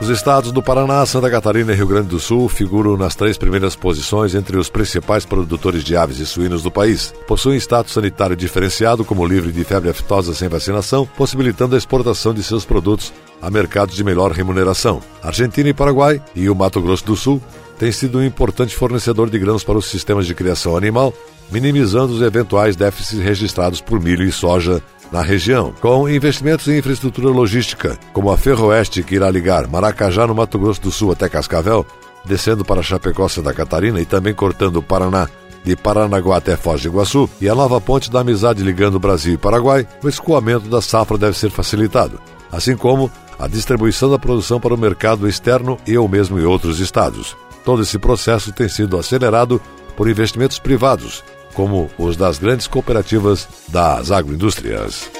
Os 0.00 0.08
estados 0.08 0.50
do 0.52 0.62
Paraná, 0.62 1.04
Santa 1.04 1.30
Catarina 1.30 1.72
e 1.72 1.76
Rio 1.76 1.86
Grande 1.86 2.08
do 2.08 2.18
Sul 2.18 2.48
figuram 2.48 2.96
nas 2.96 3.14
três 3.14 3.36
primeiras 3.36 3.76
posições 3.76 4.34
entre 4.34 4.56
os 4.56 4.70
principais 4.70 5.26
produtores 5.26 5.84
de 5.84 5.94
aves 5.94 6.18
e 6.18 6.24
suínos 6.24 6.62
do 6.62 6.70
país. 6.70 7.14
Possuem 7.26 7.58
status 7.58 7.92
sanitário 7.92 8.34
diferenciado 8.34 9.04
como 9.04 9.26
livre 9.26 9.52
de 9.52 9.64
febre 9.64 9.90
aftosa 9.90 10.32
sem 10.32 10.48
vacinação, 10.48 11.06
possibilitando 11.14 11.74
a 11.74 11.78
exportação 11.78 12.32
de 12.32 12.42
seus 12.42 12.64
produtos 12.64 13.12
a 13.42 13.50
mercados 13.50 13.94
de 13.94 14.02
melhor 14.02 14.32
remuneração. 14.32 15.02
Argentina 15.22 15.68
e 15.68 15.74
Paraguai 15.74 16.22
e 16.34 16.48
o 16.48 16.54
Mato 16.54 16.80
Grosso 16.80 17.04
do 17.04 17.16
Sul 17.16 17.40
têm 17.78 17.92
sido 17.92 18.18
um 18.18 18.24
importante 18.24 18.74
fornecedor 18.74 19.28
de 19.28 19.38
grãos 19.38 19.62
para 19.62 19.76
os 19.76 19.84
sistemas 19.84 20.26
de 20.26 20.34
criação 20.34 20.74
animal, 20.74 21.12
minimizando 21.52 22.14
os 22.14 22.22
eventuais 22.22 22.74
déficits 22.74 23.22
registrados 23.22 23.80
por 23.80 24.00
milho 24.00 24.24
e 24.24 24.32
soja 24.32 24.82
na 25.12 25.20
região, 25.20 25.74
com 25.80 26.08
investimentos 26.08 26.66
em 26.68 26.78
infraestrutura 26.78 27.28
logística, 27.28 27.98
como 28.14 28.30
a 28.30 28.38
Ferroeste 28.38 29.02
que 29.02 29.14
irá 29.14 29.30
ligar 29.30 29.68
Maracajá, 29.68 30.26
no 30.26 30.34
Mato 30.34 30.58
Grosso 30.58 30.80
do 30.80 30.90
Sul, 30.90 31.12
até 31.12 31.28
Cascavel, 31.28 31.84
descendo 32.24 32.64
para 32.64 32.82
Chapecó, 32.82 33.28
Santa 33.28 33.52
Catarina 33.52 34.00
e 34.00 34.06
também 34.06 34.32
cortando 34.32 34.76
o 34.76 34.82
Paraná 34.82 35.28
de 35.62 35.76
Paranaguá 35.76 36.38
até 36.38 36.56
Foz 36.56 36.82
do 36.82 36.88
Iguaçu 36.88 37.28
e 37.40 37.48
a 37.48 37.54
nova 37.54 37.80
ponte 37.80 38.10
da 38.10 38.20
amizade 38.20 38.62
ligando 38.62 38.98
Brasil 38.98 39.34
e 39.34 39.38
Paraguai, 39.38 39.86
o 40.02 40.08
escoamento 40.08 40.68
da 40.68 40.80
safra 40.80 41.18
deve 41.18 41.38
ser 41.38 41.50
facilitado, 41.50 42.18
assim 42.50 42.76
como 42.76 43.10
a 43.38 43.46
distribuição 43.46 44.10
da 44.10 44.18
produção 44.18 44.58
para 44.58 44.74
o 44.74 44.78
mercado 44.78 45.28
externo 45.28 45.78
e 45.86 45.96
ou 45.96 46.08
mesmo 46.08 46.38
em 46.38 46.44
outros 46.44 46.80
estados. 46.80 47.36
Todo 47.64 47.82
esse 47.82 47.98
processo 47.98 48.50
tem 48.52 48.68
sido 48.68 48.98
acelerado 48.98 49.60
por 49.96 50.08
investimentos 50.08 50.58
privados, 50.58 51.22
como 51.52 51.90
os 51.98 52.16
das 52.16 52.38
grandes 52.38 52.66
cooperativas 52.66 53.48
das 53.68 54.10
agroindústrias. 54.10 55.10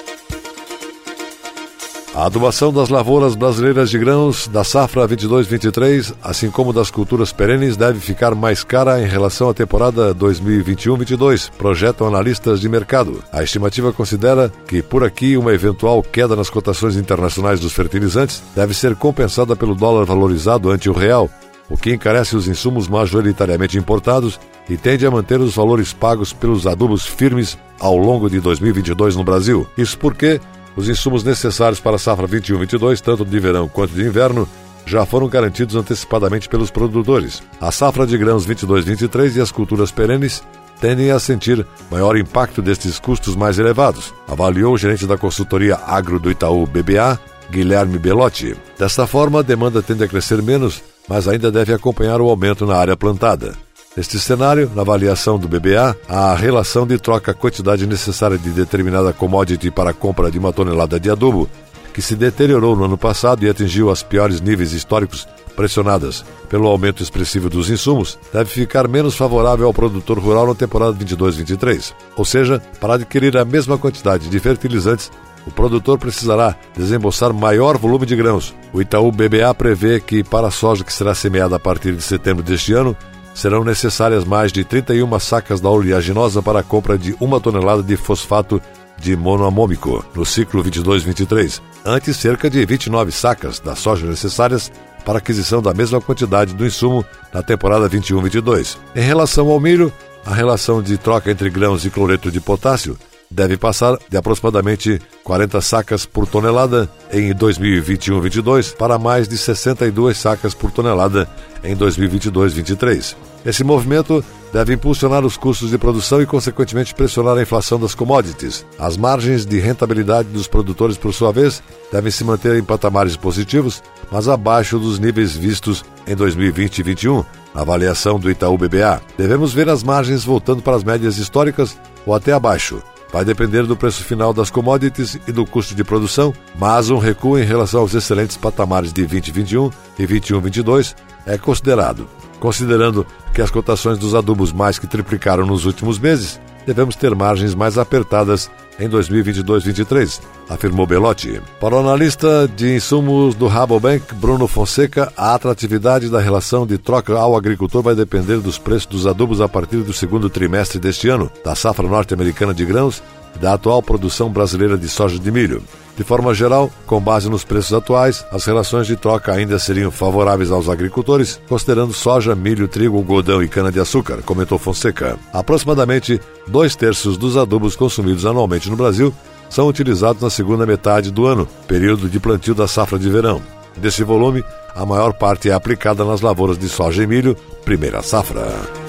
A 2.14 2.27
adubação 2.27 2.71
das 2.71 2.90
lavouras 2.90 3.35
brasileiras 3.35 3.88
de 3.88 3.99
grãos 3.99 4.47
da 4.47 4.62
safra 4.62 5.09
22-23, 5.09 6.12
assim 6.23 6.51
como 6.51 6.71
das 6.71 6.90
culturas 6.90 7.33
perenes, 7.33 7.75
deve 7.75 8.01
ficar 8.01 8.35
mais 8.35 8.62
cara 8.62 9.01
em 9.01 9.07
relação 9.07 9.49
à 9.49 9.55
temporada 9.55 10.14
2021-22, 10.14 11.51
projetam 11.57 12.07
analistas 12.07 12.61
de 12.61 12.68
mercado. 12.68 13.25
A 13.33 13.42
estimativa 13.42 13.95
considera 13.95 14.53
que, 14.68 14.83
por 14.83 15.03
aqui, 15.03 15.38
uma 15.38 15.55
eventual 15.55 16.03
queda 16.03 16.37
nas 16.37 16.51
cotações 16.51 16.97
internacionais 16.97 17.61
dos 17.61 17.73
fertilizantes 17.73 18.42
deve 18.55 18.75
ser 18.75 18.95
compensada 18.95 19.57
pelo 19.57 19.75
dólar 19.75 20.05
valorizado 20.05 20.71
ante 20.71 20.90
o 20.90 20.92
real, 20.92 21.31
o 21.71 21.79
que 21.79 21.95
encarece 21.95 22.37
os 22.37 22.47
insumos 22.47 22.88
majoritariamente 22.88 23.79
importados 23.79 24.38
e 24.68 24.77
tende 24.77 25.07
a 25.07 25.11
manter 25.11 25.40
os 25.40 25.55
valores 25.55 25.92
pagos 25.92 26.33
pelos 26.33 26.66
adubos 26.66 27.05
firmes 27.05 27.59
ao 27.81 27.96
longo 27.96 28.31
de 28.31 28.40
2022 28.40 29.16
no 29.16 29.25
Brasil. 29.25 29.66
Isso 29.77 29.98
porque 29.98 30.40
os 30.77 30.88
insumos 30.88 31.25
necessários 31.25 31.81
para 31.81 31.96
a 31.96 31.98
safra 31.98 32.27
21-22, 32.27 33.01
tanto 33.01 33.25
de 33.25 33.38
verão 33.38 33.68
quanto 33.68 33.94
de 33.94 34.03
inverno, 34.03 34.48
já 34.87 35.05
foram 35.05 35.29
garantidos 35.29 35.77
antecipadamente 35.77 36.48
pelos 36.48 36.70
produtores. 36.70 37.42
A 37.61 37.70
safra 37.70 38.07
de 38.07 38.16
grãos 38.16 38.46
22-23 38.46 39.37
e 39.37 39.40
as 39.40 39.53
culturas 39.53 39.90
perenes 39.90 40.42
tendem 40.81 41.11
a 41.11 41.20
sentir 41.20 41.64
maior 41.90 42.16
impacto 42.16 42.61
destes 42.61 42.98
custos 42.98 43.37
mais 43.37 43.59
elevados, 43.59 44.12
avaliou 44.27 44.75
o 44.75 44.79
gerente 44.79 45.07
da 45.07 45.16
consultoria 45.16 45.77
agro 45.77 46.18
do 46.18 46.31
Itaú 46.31 46.66
BBA, 46.66 47.20
Guilherme 47.51 47.98
Belotti. 47.98 48.57
Desta 48.79 49.07
forma, 49.07 49.40
a 49.40 49.42
demanda 49.42 49.83
tende 49.83 50.03
a 50.03 50.09
crescer 50.09 50.42
menos, 50.42 50.83
mas 51.09 51.29
ainda 51.29 51.53
deve 51.53 51.72
acompanhar 51.72 52.20
o 52.20 52.29
aumento 52.29 52.66
na 52.66 52.77
área 52.77 52.96
plantada. 52.96 53.55
Neste 53.94 54.18
cenário, 54.18 54.70
na 54.74 54.81
avaliação 54.81 55.38
do 55.38 55.46
BBA, 55.46 55.94
a 56.09 56.35
relação 56.35 56.87
de 56.87 56.98
troca 56.98 57.35
quantidade 57.35 57.87
necessária 57.87 58.38
de 58.38 58.48
determinada 58.48 59.12
commodity 59.12 59.70
para 59.70 59.90
a 59.90 59.94
compra 59.94 60.31
de 60.31 60.38
uma 60.38 60.50
tonelada 60.50 60.98
de 60.98 61.11
adubo, 61.11 61.46
que 61.92 62.00
se 62.00 62.16
deteriorou 62.16 62.74
no 62.74 62.85
ano 62.85 62.96
passado 62.96 63.44
e 63.44 63.50
atingiu 63.50 63.90
os 63.90 64.02
piores 64.02 64.40
níveis 64.40 64.72
históricos, 64.72 65.28
pressionadas 65.55 66.24
pelo 66.48 66.66
aumento 66.68 67.02
expressivo 67.02 67.50
dos 67.50 67.68
insumos, 67.68 68.18
deve 68.33 68.48
ficar 68.48 68.88
menos 68.88 69.14
favorável 69.14 69.66
ao 69.66 69.74
produtor 69.74 70.18
rural 70.18 70.46
na 70.46 70.55
temporada 70.55 70.96
22-23. 70.96 71.92
Ou 72.16 72.24
seja, 72.24 72.62
para 72.81 72.94
adquirir 72.94 73.37
a 73.37 73.44
mesma 73.44 73.76
quantidade 73.76 74.31
de 74.31 74.40
fertilizantes, 74.40 75.11
o 75.46 75.50
produtor 75.50 75.98
precisará 75.98 76.57
desembolsar 76.74 77.35
maior 77.35 77.76
volume 77.76 78.07
de 78.07 78.16
grãos. 78.16 78.55
O 78.72 78.81
Itaú 78.81 79.12
BBA 79.12 79.52
prevê 79.55 80.00
que, 80.00 80.24
para 80.24 80.48
a 80.48 80.50
soja 80.50 80.83
que 80.83 80.92
será 80.92 81.14
semeada 81.14 81.57
a 81.57 81.61
partir 81.61 81.94
de 81.94 82.02
setembro 82.02 82.42
deste 82.42 82.72
ano, 82.72 82.96
serão 83.35 83.64
necessárias 83.64 84.25
mais 84.25 84.53
de 84.53 84.64
31 84.64 85.18
sacas 85.18 85.61
da 85.61 85.68
oleaginosa 85.68 86.42
para 86.42 86.61
a 86.61 86.62
compra 86.62 86.99
de 86.99 87.16
uma 87.21 87.40
tonelada 87.40 87.83
de 87.83 87.97
fosfato 87.97 88.61
de 88.99 89.16
monoamômico 89.16 90.05
no 90.14 90.25
ciclo 90.25 90.62
22-23, 90.62 91.61
antes 91.85 92.16
cerca 92.16 92.49
de 92.49 92.64
29 92.64 93.11
sacas 93.11 93.59
da 93.59 93.75
soja 93.75 94.07
necessárias 94.07 94.71
para 95.05 95.18
aquisição 95.18 95.61
da 95.61 95.75
mesma 95.75 96.01
quantidade 96.01 96.55
do 96.55 96.64
insumo 96.64 97.05
na 97.33 97.42
temporada 97.42 97.88
21-22. 97.90 98.77
Em 98.95 99.01
relação 99.01 99.49
ao 99.49 99.59
milho, 99.59 99.92
a 100.25 100.33
relação 100.33 100.81
de 100.81 100.97
troca 100.97 101.31
entre 101.31 101.51
grãos 101.51 101.85
e 101.85 101.90
cloreto 101.90 102.31
de 102.31 102.40
potássio 102.40 102.97
deve 103.33 103.57
passar 103.57 103.99
de 104.09 104.16
aproximadamente 104.16 105.01
40 105.25 105.61
sacas 105.61 106.07
por 106.07 106.27
tonelada 106.27 106.88
em 107.12 107.35
2021-22 107.35 108.77
para 108.77 108.99
mais 108.99 109.27
de 109.27 109.37
62 109.37 110.16
sacas 110.16 110.55
por 110.55 110.71
tonelada 110.71 111.29
em 111.64 111.77
2022-23. 111.77 113.16
Esse 113.45 113.64
movimento 113.64 114.25
deve 114.53 114.75
impulsionar 114.75 115.25
os 115.25 115.37
custos 115.37 115.71
de 115.71 115.79
produção 115.79 116.21
e, 116.21 116.27
consequentemente, 116.27 116.95
pressionar 116.95 117.37
a 117.37 117.42
inflação 117.42 117.81
das 117.81 117.95
commodities. 117.95 118.64
As 118.79 118.97
margens 118.97 119.47
de 119.47 119.59
rentabilidade 119.59 120.29
dos 120.29 120.47
produtores, 120.47 120.97
por 120.97 121.12
sua 121.12 121.33
vez, 121.33 121.62
devem 121.90 122.11
se 122.11 122.23
manter 122.23 122.57
em 122.57 122.62
patamares 122.62 123.16
positivos, 123.16 123.83
mas 124.11 124.29
abaixo 124.29 124.79
dos 124.79 124.99
níveis 124.99 125.35
vistos 125.35 125.85
em 126.07 126.14
2020 126.14 126.79
e 126.79 126.83
2021, 126.83 127.25
na 127.55 127.62
avaliação 127.62 128.18
do 128.18 128.31
Itaú 128.31 128.57
BBA. 128.57 129.01
Devemos 129.16 129.53
ver 129.53 129.68
as 129.68 129.83
margens 129.83 130.25
voltando 130.25 130.62
para 130.62 130.77
as 130.77 130.85
médias 130.85 131.16
históricas 131.18 131.77
ou 132.07 132.14
até 132.14 132.33
abaixo. 132.33 132.83
Vai 133.12 133.27
depender 133.27 133.64
do 133.64 133.77
preço 133.77 134.03
final 134.03 134.33
das 134.33 134.51
commodities 134.51 135.18
e 135.29 135.33
do 135.33 135.44
custo 135.44 135.75
de 135.75 135.85
produção, 135.85 136.33
mas 136.59 136.88
um 136.88 136.96
recuo 136.96 137.38
em 137.38 137.44
relação 137.44 137.81
aos 137.81 137.92
excelentes 137.92 138.38
patamares 138.38 138.90
de 138.90 139.05
2021 139.07 139.70
e 139.98 140.07
2021-22 140.07 140.94
é 141.27 141.37
considerado. 141.37 142.09
Considerando 142.42 143.07
que 143.33 143.40
as 143.40 143.52
cotações 143.52 143.98
dos 143.98 144.16
adubos 144.16 144.52
mais 144.52 144.76
que 144.76 144.88
triplicaram 144.88 145.46
nos 145.46 145.64
últimos 145.64 145.96
meses, 145.96 146.40
devemos 146.66 146.96
ter 146.96 147.14
margens 147.14 147.55
mais 147.55 147.78
apertadas 147.78 148.50
em 148.81 148.88
2022-23, 148.88 150.20
afirmou 150.48 150.85
Belotti. 150.85 151.40
Para 151.61 151.76
o 151.76 151.78
analista 151.78 152.50
de 152.57 152.74
insumos 152.74 153.37
do 153.37 153.46
Rabobank, 153.46 154.12
Bruno 154.16 154.48
Fonseca, 154.48 155.12
a 155.16 155.37
atratividade 155.37 156.09
da 156.09 156.18
relação 156.18 156.66
de 156.66 156.78
troca 156.78 157.16
ao 157.16 157.37
agricultor 157.37 157.81
vai 157.81 157.94
depender 157.94 158.38
dos 158.38 158.59
preços 158.59 158.87
dos 158.87 159.07
adubos 159.07 159.40
a 159.40 159.48
partir 159.48 159.76
do 159.76 159.92
segundo 159.92 160.28
trimestre 160.28 160.81
deste 160.81 161.09
ano, 161.09 161.31
da 161.44 161.55
safra 161.55 161.87
norte-americana 161.87 162.52
de 162.52 162.64
grãos 162.64 163.00
da 163.40 163.55
atual 163.55 163.83
produção 163.83 164.31
brasileira 164.31 164.77
de 164.77 164.88
soja 164.88 165.18
de 165.18 165.31
milho. 165.31 165.62
De 165.97 166.03
forma 166.05 166.33
geral, 166.33 166.71
com 166.87 167.01
base 167.01 167.29
nos 167.29 167.45
preços 167.45 167.73
atuais, 167.75 168.25
as 168.33 168.45
relações 168.45 168.87
de 168.87 168.97
troca 168.97 169.33
ainda 169.33 169.59
seriam 169.59 169.90
favoráveis 169.90 170.51
aos 170.51 170.68
agricultores, 170.68 171.38
considerando 171.49 171.92
soja, 171.92 172.35
milho, 172.35 172.66
trigo, 172.66 172.97
algodão 172.97 173.42
e 173.42 173.49
cana-de-açúcar, 173.49 174.23
comentou 174.23 174.59
Fonseca. 174.59 175.18
Aproximadamente 175.33 176.18
dois 176.49 176.75
terços 176.75 177.18
dos 177.18 177.37
adubos 177.37 177.77
consumidos 177.77 178.25
anualmente 178.25 178.71
no 178.71 178.77
Brasil 178.77 179.12
são 179.51 179.68
utilizados 179.68 180.23
na 180.23 180.31
segunda 180.31 180.64
metade 180.64 181.11
do 181.11 181.27
ano, 181.27 181.47
período 181.68 182.09
de 182.09 182.18
plantio 182.18 182.55
da 182.55 182.66
safra 182.66 182.99
de 182.99 183.11
verão. 183.11 183.42
Desse 183.77 184.03
volume, 184.03 184.42
a 184.75 184.87
maior 184.87 185.12
parte 185.12 185.51
é 185.51 185.53
aplicada 185.53 186.05
nas 186.05 186.23
lavouras 186.23 186.59
de 186.59 186.68
soja 186.68 187.03
e 187.03 187.07
milho, 187.07 187.37
primeira 187.64 188.03
safra. 188.03 188.82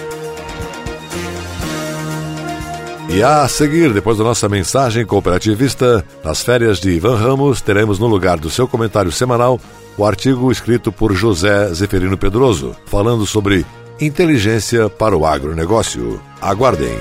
E 3.14 3.22
a 3.22 3.48
seguir, 3.48 3.94
depois 3.94 4.18
da 4.18 4.24
nossa 4.24 4.50
mensagem 4.50 5.06
cooperativista, 5.06 6.04
nas 6.24 6.42
férias 6.42 6.80
de 6.80 6.90
Ivan 6.90 7.16
Ramos, 7.16 7.62
teremos 7.62 8.00
no 8.00 8.08
lugar 8.08 8.40
do 8.40 8.50
seu 8.50 8.68
comentário 8.68 9.12
semanal 9.12 9.62
o 9.96 10.04
artigo 10.04 10.52
escrito 10.52 10.92
por 10.92 11.14
José 11.14 11.72
Zeferino 11.76 12.18
Pedroso, 12.18 12.76
falando 12.88 13.24
sobre 13.28 13.64
inteligência 14.02 14.90
para 14.90 15.16
o 15.16 15.28
agronegócio. 15.28 16.20
Aguardem. 16.42 16.98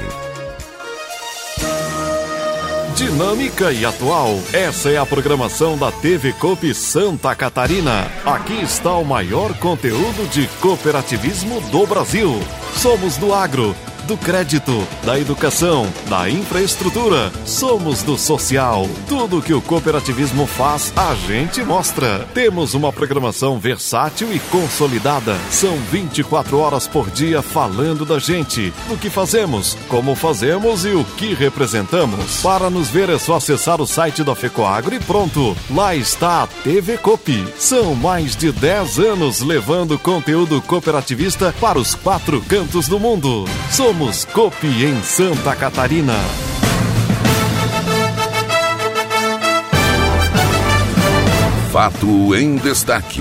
Dinâmica 2.94 3.72
e 3.72 3.86
atual. 3.86 4.38
Essa 4.52 4.90
é 4.90 4.98
a 4.98 5.06
programação 5.06 5.78
da 5.78 5.90
TV 5.90 6.34
Coop 6.34 6.74
Santa 6.74 7.34
Catarina. 7.34 8.06
Aqui 8.26 8.60
está 8.62 8.94
o 8.96 9.04
maior 9.04 9.54
conteúdo 9.54 10.28
de 10.30 10.46
cooperativismo 10.60 11.58
do 11.70 11.86
Brasil. 11.86 12.38
Somos 12.74 13.16
do 13.16 13.32
agro 13.32 13.74
do 14.06 14.16
crédito, 14.16 14.86
da 15.04 15.18
educação, 15.18 15.86
da 16.08 16.28
infraestrutura. 16.28 17.32
Somos 17.46 18.02
do 18.02 18.18
social. 18.18 18.88
Tudo 19.08 19.42
que 19.42 19.54
o 19.54 19.62
cooperativismo 19.62 20.46
faz, 20.46 20.92
a 20.96 21.14
gente 21.14 21.62
mostra. 21.62 22.26
Temos 22.34 22.74
uma 22.74 22.92
programação 22.92 23.58
versátil 23.58 24.32
e 24.34 24.38
consolidada. 24.38 25.36
São 25.50 25.76
24 25.90 26.58
horas 26.58 26.86
por 26.86 27.10
dia 27.10 27.42
falando 27.42 28.04
da 28.04 28.18
gente, 28.18 28.72
do 28.88 28.96
que 28.96 29.08
fazemos, 29.08 29.76
como 29.88 30.14
fazemos 30.14 30.84
e 30.84 30.90
o 30.90 31.04
que 31.04 31.34
representamos. 31.34 32.42
Para 32.42 32.68
nos 32.68 32.88
ver 32.88 33.08
é 33.08 33.18
só 33.18 33.36
acessar 33.36 33.80
o 33.80 33.86
site 33.86 34.24
da 34.24 34.34
FECOAGRO 34.34 34.94
e 34.94 35.00
pronto. 35.00 35.56
Lá 35.70 35.94
está 35.94 36.42
a 36.42 36.46
TV 36.46 36.98
Copi. 36.98 37.46
São 37.58 37.94
mais 37.94 38.34
de 38.36 38.50
10 38.50 38.98
anos 38.98 39.40
levando 39.40 39.98
conteúdo 39.98 40.60
cooperativista 40.62 41.54
para 41.60 41.78
os 41.78 41.94
quatro 41.94 42.40
cantos 42.42 42.88
do 42.88 42.98
mundo. 42.98 43.44
Somos 43.70 43.91
Somos 43.92 44.24
Copi 44.24 44.86
em 44.86 45.02
Santa 45.02 45.54
Catarina. 45.54 46.14
Fato 51.70 52.34
em 52.34 52.56
destaque. 52.56 53.20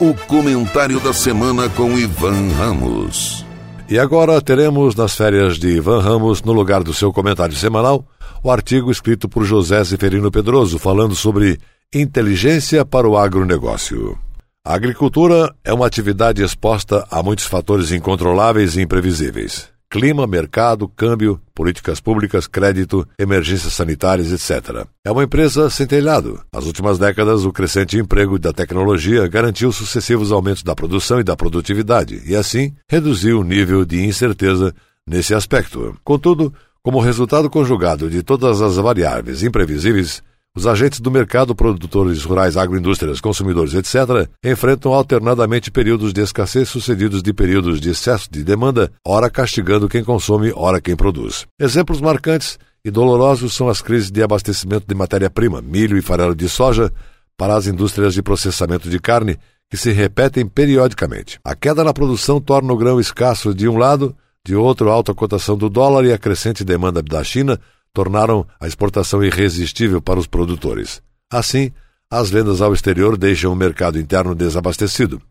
O 0.00 0.14
comentário 0.26 0.98
da 1.00 1.12
semana 1.12 1.68
com 1.68 1.98
Ivan 1.98 2.48
Ramos. 2.56 3.44
E 3.86 3.98
agora 3.98 4.40
teremos 4.40 4.94
nas 4.94 5.14
férias 5.14 5.58
de 5.58 5.76
Ivan 5.76 6.00
Ramos, 6.00 6.42
no 6.42 6.54
lugar 6.54 6.82
do 6.82 6.94
seu 6.94 7.12
comentário 7.12 7.54
semanal, 7.54 8.06
o 8.42 8.50
artigo 8.50 8.90
escrito 8.90 9.28
por 9.28 9.44
José 9.44 9.84
Zeferino 9.84 10.30
Pedroso 10.30 10.78
falando 10.78 11.14
sobre 11.14 11.60
inteligência 11.94 12.86
para 12.86 13.06
o 13.06 13.18
agronegócio. 13.18 14.18
A 14.64 14.76
agricultura 14.76 15.54
é 15.62 15.74
uma 15.74 15.86
atividade 15.86 16.42
exposta 16.42 17.06
a 17.10 17.22
muitos 17.22 17.44
fatores 17.44 17.92
incontroláveis 17.92 18.78
e 18.78 18.80
imprevisíveis 18.80 19.73
clima, 19.94 20.26
mercado, 20.26 20.88
câmbio, 20.88 21.40
políticas 21.54 22.00
públicas, 22.00 22.48
crédito, 22.48 23.06
emergências 23.16 23.74
sanitárias, 23.74 24.32
etc. 24.32 24.88
É 25.04 25.12
uma 25.12 25.22
empresa 25.22 25.70
sem 25.70 25.86
telhado. 25.86 26.42
Nas 26.52 26.66
últimas 26.66 26.98
décadas, 26.98 27.44
o 27.44 27.52
crescente 27.52 27.96
emprego 27.96 28.36
da 28.36 28.52
tecnologia 28.52 29.28
garantiu 29.28 29.70
sucessivos 29.70 30.32
aumentos 30.32 30.64
da 30.64 30.74
produção 30.74 31.20
e 31.20 31.22
da 31.22 31.36
produtividade, 31.36 32.20
e 32.26 32.34
assim 32.34 32.74
reduziu 32.88 33.38
o 33.38 33.44
nível 33.44 33.84
de 33.84 34.04
incerteza 34.04 34.74
nesse 35.06 35.32
aspecto. 35.32 35.96
Contudo, 36.02 36.52
como 36.82 36.98
resultado 36.98 37.48
conjugado 37.48 38.10
de 38.10 38.20
todas 38.20 38.60
as 38.60 38.74
variáveis 38.74 39.44
imprevisíveis, 39.44 40.24
os 40.56 40.68
agentes 40.68 41.00
do 41.00 41.10
mercado, 41.10 41.54
produtores 41.54 42.22
rurais, 42.22 42.56
agroindústrias, 42.56 43.20
consumidores, 43.20 43.74
etc., 43.74 44.28
enfrentam 44.44 44.94
alternadamente 44.94 45.68
períodos 45.68 46.12
de 46.12 46.20
escassez 46.20 46.68
sucedidos 46.68 47.22
de 47.22 47.32
períodos 47.32 47.80
de 47.80 47.90
excesso 47.90 48.30
de 48.30 48.44
demanda, 48.44 48.92
ora 49.04 49.28
castigando 49.28 49.88
quem 49.88 50.04
consome, 50.04 50.52
ora 50.54 50.80
quem 50.80 50.94
produz. 50.94 51.44
Exemplos 51.58 52.00
marcantes 52.00 52.56
e 52.84 52.90
dolorosos 52.90 53.52
são 53.52 53.68
as 53.68 53.82
crises 53.82 54.12
de 54.12 54.22
abastecimento 54.22 54.86
de 54.86 54.94
matéria-prima, 54.94 55.60
milho 55.60 55.98
e 55.98 56.02
farelo 56.02 56.36
de 56.36 56.48
soja, 56.48 56.92
para 57.36 57.56
as 57.56 57.66
indústrias 57.66 58.14
de 58.14 58.22
processamento 58.22 58.88
de 58.88 59.00
carne, 59.00 59.36
que 59.68 59.76
se 59.76 59.90
repetem 59.90 60.46
periodicamente. 60.46 61.40
A 61.42 61.56
queda 61.56 61.82
na 61.82 61.92
produção 61.92 62.40
torna 62.40 62.72
o 62.72 62.76
grão 62.76 63.00
escasso 63.00 63.52
de 63.52 63.68
um 63.68 63.76
lado, 63.76 64.14
de 64.46 64.54
outro, 64.54 64.88
a 64.88 64.92
alta 64.92 65.12
cotação 65.12 65.56
do 65.56 65.68
dólar 65.68 66.04
e 66.04 66.12
a 66.12 66.18
crescente 66.18 66.62
demanda 66.62 67.02
da 67.02 67.24
China 67.24 67.58
tornaram 67.94 68.44
a 68.60 68.66
exportação 68.66 69.24
irresistível 69.24 70.02
para 70.02 70.18
os 70.18 70.26
produtores. 70.26 71.00
Assim, 71.32 71.72
as 72.10 72.28
vendas 72.28 72.60
ao 72.60 72.74
exterior 72.74 73.16
deixam 73.16 73.52
o 73.52 73.56
mercado 73.56 73.98
interno 73.98 74.34
desabastecido. 74.34 75.22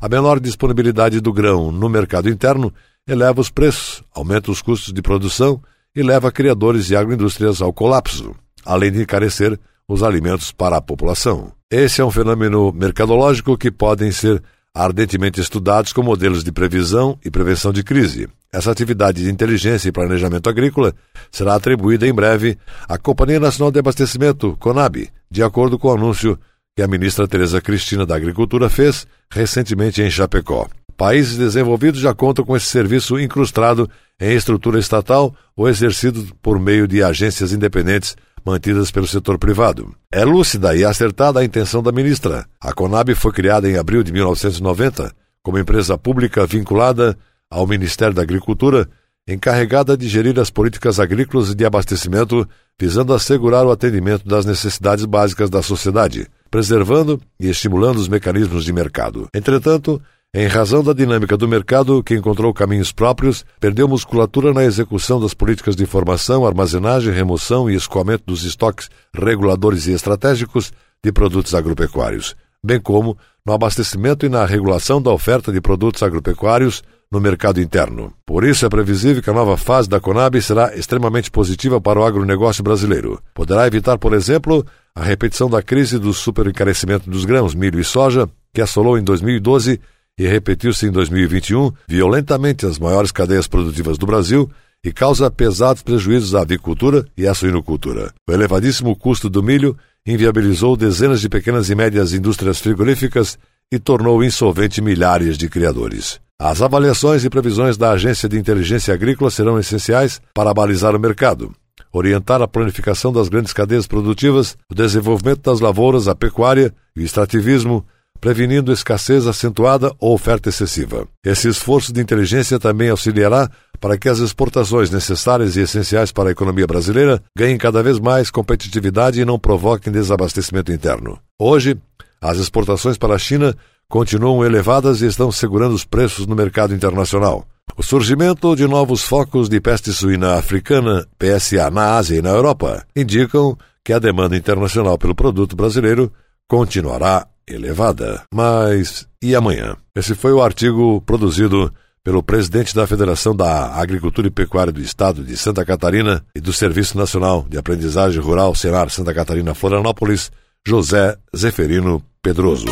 A 0.00 0.08
menor 0.08 0.40
disponibilidade 0.40 1.20
do 1.20 1.32
grão 1.32 1.70
no 1.70 1.88
mercado 1.88 2.30
interno 2.30 2.72
eleva 3.06 3.40
os 3.40 3.50
preços, 3.50 4.02
aumenta 4.14 4.50
os 4.50 4.62
custos 4.62 4.92
de 4.92 5.02
produção 5.02 5.60
e 5.94 6.02
leva 6.02 6.32
criadores 6.32 6.88
e 6.90 6.96
agroindústrias 6.96 7.60
ao 7.60 7.72
colapso, 7.72 8.34
além 8.64 8.92
de 8.92 9.02
encarecer 9.02 9.58
os 9.86 10.02
alimentos 10.02 10.52
para 10.52 10.76
a 10.76 10.80
população. 10.80 11.52
Esse 11.70 12.00
é 12.00 12.04
um 12.04 12.10
fenômeno 12.10 12.72
mercadológico 12.72 13.58
que 13.58 13.70
podem 13.70 14.12
ser 14.12 14.42
ardentemente 14.74 15.40
estudados 15.40 15.92
com 15.92 16.02
modelos 16.02 16.42
de 16.42 16.50
previsão 16.50 17.18
e 17.24 17.30
prevenção 17.30 17.72
de 17.72 17.82
crise. 17.82 18.28
Essa 18.52 18.70
atividade 18.70 19.22
de 19.22 19.30
inteligência 19.30 19.88
e 19.88 19.92
planejamento 19.92 20.48
agrícola 20.48 20.94
será 21.30 21.54
atribuída 21.54 22.06
em 22.06 22.12
breve 22.12 22.58
à 22.88 22.98
Companhia 22.98 23.40
Nacional 23.40 23.70
de 23.70 23.78
Abastecimento, 23.78 24.56
CONAB, 24.58 25.08
de 25.30 25.42
acordo 25.42 25.78
com 25.78 25.88
o 25.88 25.94
anúncio 25.94 26.38
que 26.76 26.82
a 26.82 26.88
ministra 26.88 27.28
Tereza 27.28 27.60
Cristina 27.60 28.06
da 28.06 28.16
Agricultura 28.16 28.68
fez 28.68 29.06
recentemente 29.30 30.02
em 30.02 30.10
Chapecó. 30.10 30.68
Países 30.96 31.36
desenvolvidos 31.36 32.00
já 32.00 32.14
contam 32.14 32.44
com 32.44 32.56
esse 32.56 32.66
serviço 32.66 33.18
incrustado 33.18 33.90
em 34.20 34.34
estrutura 34.34 34.78
estatal 34.78 35.34
ou 35.56 35.68
exercido 35.68 36.26
por 36.40 36.58
meio 36.58 36.86
de 36.86 37.02
agências 37.02 37.52
independentes 37.52 38.16
mantidas 38.44 38.90
pelo 38.90 39.06
setor 39.06 39.38
privado. 39.38 39.94
É 40.10 40.24
lúcida 40.24 40.74
e 40.76 40.84
acertada 40.84 41.40
a 41.40 41.44
intenção 41.44 41.82
da 41.82 41.92
ministra. 41.92 42.46
A 42.60 42.72
Conab 42.72 43.14
foi 43.14 43.32
criada 43.32 43.68
em 43.68 43.76
abril 43.76 44.02
de 44.02 44.12
1990 44.12 45.12
como 45.42 45.58
empresa 45.58 45.98
pública 45.98 46.46
vinculada 46.46 47.18
ao 47.50 47.66
Ministério 47.66 48.14
da 48.14 48.22
Agricultura, 48.22 48.88
encarregada 49.26 49.96
de 49.96 50.08
gerir 50.08 50.38
as 50.38 50.50
políticas 50.50 50.98
agrícolas 50.98 51.50
e 51.50 51.54
de 51.54 51.64
abastecimento, 51.64 52.48
visando 52.78 53.12
assegurar 53.12 53.66
o 53.66 53.70
atendimento 53.70 54.26
das 54.26 54.46
necessidades 54.46 55.04
básicas 55.04 55.50
da 55.50 55.62
sociedade, 55.62 56.26
preservando 56.50 57.20
e 57.38 57.48
estimulando 57.48 57.98
os 57.98 58.08
mecanismos 58.08 58.64
de 58.64 58.72
mercado. 58.72 59.28
Entretanto, 59.34 60.00
em 60.34 60.46
razão 60.46 60.82
da 60.82 60.94
dinâmica 60.94 61.36
do 61.36 61.46
mercado, 61.46 62.02
que 62.02 62.14
encontrou 62.14 62.54
caminhos 62.54 62.90
próprios, 62.90 63.44
perdeu 63.60 63.86
musculatura 63.86 64.54
na 64.54 64.64
execução 64.64 65.20
das 65.20 65.34
políticas 65.34 65.76
de 65.76 65.82
informação, 65.82 66.46
armazenagem, 66.46 67.12
remoção 67.12 67.68
e 67.68 67.74
escoamento 67.74 68.24
dos 68.26 68.42
estoques 68.42 68.88
reguladores 69.14 69.86
e 69.86 69.92
estratégicos 69.92 70.72
de 71.04 71.12
produtos 71.12 71.54
agropecuários, 71.54 72.34
bem 72.64 72.80
como 72.80 73.18
no 73.44 73.52
abastecimento 73.52 74.24
e 74.24 74.30
na 74.30 74.46
regulação 74.46 75.02
da 75.02 75.10
oferta 75.10 75.52
de 75.52 75.60
produtos 75.60 76.02
agropecuários 76.02 76.82
no 77.10 77.20
mercado 77.20 77.60
interno. 77.60 78.10
Por 78.24 78.42
isso, 78.42 78.64
é 78.64 78.70
previsível 78.70 79.22
que 79.22 79.28
a 79.28 79.34
nova 79.34 79.58
fase 79.58 79.86
da 79.86 80.00
Conab 80.00 80.40
será 80.40 80.74
extremamente 80.74 81.30
positiva 81.30 81.78
para 81.78 82.00
o 82.00 82.04
agronegócio 82.04 82.64
brasileiro. 82.64 83.20
Poderá 83.34 83.66
evitar, 83.66 83.98
por 83.98 84.14
exemplo, 84.14 84.64
a 84.94 85.04
repetição 85.04 85.50
da 85.50 85.62
crise 85.62 85.98
do 85.98 86.14
superencarecimento 86.14 87.10
dos 87.10 87.26
grãos, 87.26 87.54
milho 87.54 87.78
e 87.78 87.84
soja, 87.84 88.26
que 88.54 88.62
assolou 88.62 88.96
em 88.96 89.02
2012 89.02 89.78
e 90.18 90.26
repetiu-se 90.26 90.86
em 90.86 90.90
2021 90.90 91.72
violentamente 91.88 92.66
as 92.66 92.78
maiores 92.78 93.12
cadeias 93.12 93.46
produtivas 93.46 93.98
do 93.98 94.06
Brasil 94.06 94.50
e 94.84 94.92
causa 94.92 95.30
pesados 95.30 95.82
prejuízos 95.82 96.34
à 96.34 96.42
avicultura 96.42 97.06
e 97.16 97.26
à 97.26 97.34
suinocultura. 97.34 98.12
O 98.28 98.32
elevadíssimo 98.32 98.96
custo 98.96 99.30
do 99.30 99.42
milho 99.42 99.76
inviabilizou 100.06 100.76
dezenas 100.76 101.20
de 101.20 101.28
pequenas 101.28 101.70
e 101.70 101.74
médias 101.74 102.12
indústrias 102.12 102.58
frigoríficas 102.58 103.38
e 103.70 103.78
tornou 103.78 104.22
insolvente 104.22 104.82
milhares 104.82 105.38
de 105.38 105.48
criadores. 105.48 106.20
As 106.38 106.60
avaliações 106.60 107.24
e 107.24 107.30
previsões 107.30 107.76
da 107.76 107.92
Agência 107.92 108.28
de 108.28 108.36
Inteligência 108.36 108.92
Agrícola 108.92 109.30
serão 109.30 109.58
essenciais 109.58 110.20
para 110.34 110.52
balizar 110.52 110.96
o 110.96 110.98
mercado, 110.98 111.54
orientar 111.92 112.42
a 112.42 112.48
planificação 112.48 113.12
das 113.12 113.28
grandes 113.28 113.52
cadeias 113.52 113.86
produtivas, 113.86 114.56
o 114.68 114.74
desenvolvimento 114.74 115.42
das 115.42 115.60
lavouras, 115.60 116.08
a 116.08 116.14
pecuária 116.14 116.74
e 116.96 117.00
o 117.00 117.04
extrativismo, 117.04 117.86
prevenindo 118.22 118.72
escassez 118.72 119.26
acentuada 119.26 119.92
ou 119.98 120.14
oferta 120.14 120.48
excessiva. 120.48 121.08
Esse 121.26 121.48
esforço 121.48 121.92
de 121.92 122.00
inteligência 122.00 122.56
também 122.56 122.88
auxiliará 122.88 123.50
para 123.80 123.98
que 123.98 124.08
as 124.08 124.20
exportações 124.20 124.92
necessárias 124.92 125.56
e 125.56 125.60
essenciais 125.60 126.12
para 126.12 126.28
a 126.28 126.32
economia 126.32 126.64
brasileira 126.64 127.20
ganhem 127.36 127.58
cada 127.58 127.82
vez 127.82 127.98
mais 127.98 128.30
competitividade 128.30 129.20
e 129.20 129.24
não 129.24 129.40
provoquem 129.40 129.92
desabastecimento 129.92 130.70
interno. 130.70 131.18
Hoje, 131.36 131.76
as 132.20 132.38
exportações 132.38 132.96
para 132.96 133.16
a 133.16 133.18
China 133.18 133.56
continuam 133.88 134.44
elevadas 134.44 135.02
e 135.02 135.06
estão 135.06 135.32
segurando 135.32 135.74
os 135.74 135.84
preços 135.84 136.24
no 136.24 136.36
mercado 136.36 136.72
internacional. 136.72 137.44
O 137.76 137.82
surgimento 137.82 138.54
de 138.54 138.68
novos 138.68 139.02
focos 139.02 139.48
de 139.48 139.60
peste 139.60 139.92
suína 139.92 140.34
africana, 140.34 141.04
PSA, 141.18 141.68
na 141.72 141.96
Ásia 141.96 142.18
e 142.18 142.22
na 142.22 142.30
Europa, 142.30 142.86
indicam 142.94 143.58
que 143.84 143.92
a 143.92 143.98
demanda 143.98 144.36
internacional 144.36 144.96
pelo 144.96 145.12
produto 145.12 145.56
brasileiro 145.56 146.12
continuará 146.46 147.26
elevada. 147.46 148.22
Mas 148.32 149.06
e 149.22 149.34
amanhã? 149.34 149.76
Esse 149.94 150.14
foi 150.14 150.32
o 150.32 150.42
artigo 150.42 151.00
produzido 151.02 151.72
pelo 152.04 152.22
presidente 152.22 152.74
da 152.74 152.86
Federação 152.86 153.34
da 153.34 153.74
Agricultura 153.74 154.26
e 154.26 154.30
Pecuária 154.30 154.72
do 154.72 154.80
Estado 154.80 155.22
de 155.22 155.36
Santa 155.36 155.64
Catarina 155.64 156.24
e 156.34 156.40
do 156.40 156.52
Serviço 156.52 156.98
Nacional 156.98 157.46
de 157.48 157.56
Aprendizagem 157.56 158.20
Rural 158.20 158.54
Senar 158.54 158.90
Santa 158.90 159.14
Catarina 159.14 159.54
Florianópolis, 159.54 160.30
José 160.66 161.16
Zeferino 161.36 162.02
Pedroso. 162.20 162.66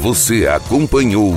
Você 0.00 0.46
acompanhou 0.46 1.34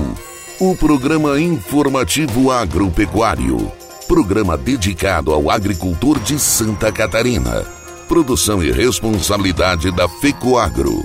o 0.57 0.75
programa 0.77 1.37
informativo 1.37 2.49
agropecuário, 2.49 3.69
programa 4.13 4.55
dedicado 4.55 5.33
ao 5.33 5.49
agricultor 5.49 6.19
de 6.19 6.37
Santa 6.37 6.91
Catarina 6.91 7.65
Produção 8.07 8.63
e 8.63 8.71
responsabilidade 8.71 9.89
da 9.89 10.07
FECOAGRO. 10.07 11.03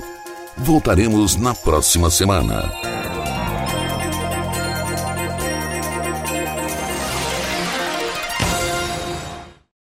Voltaremos 0.55 1.35
na 1.35 1.55
próxima 1.55 2.11
semana. 2.11 2.71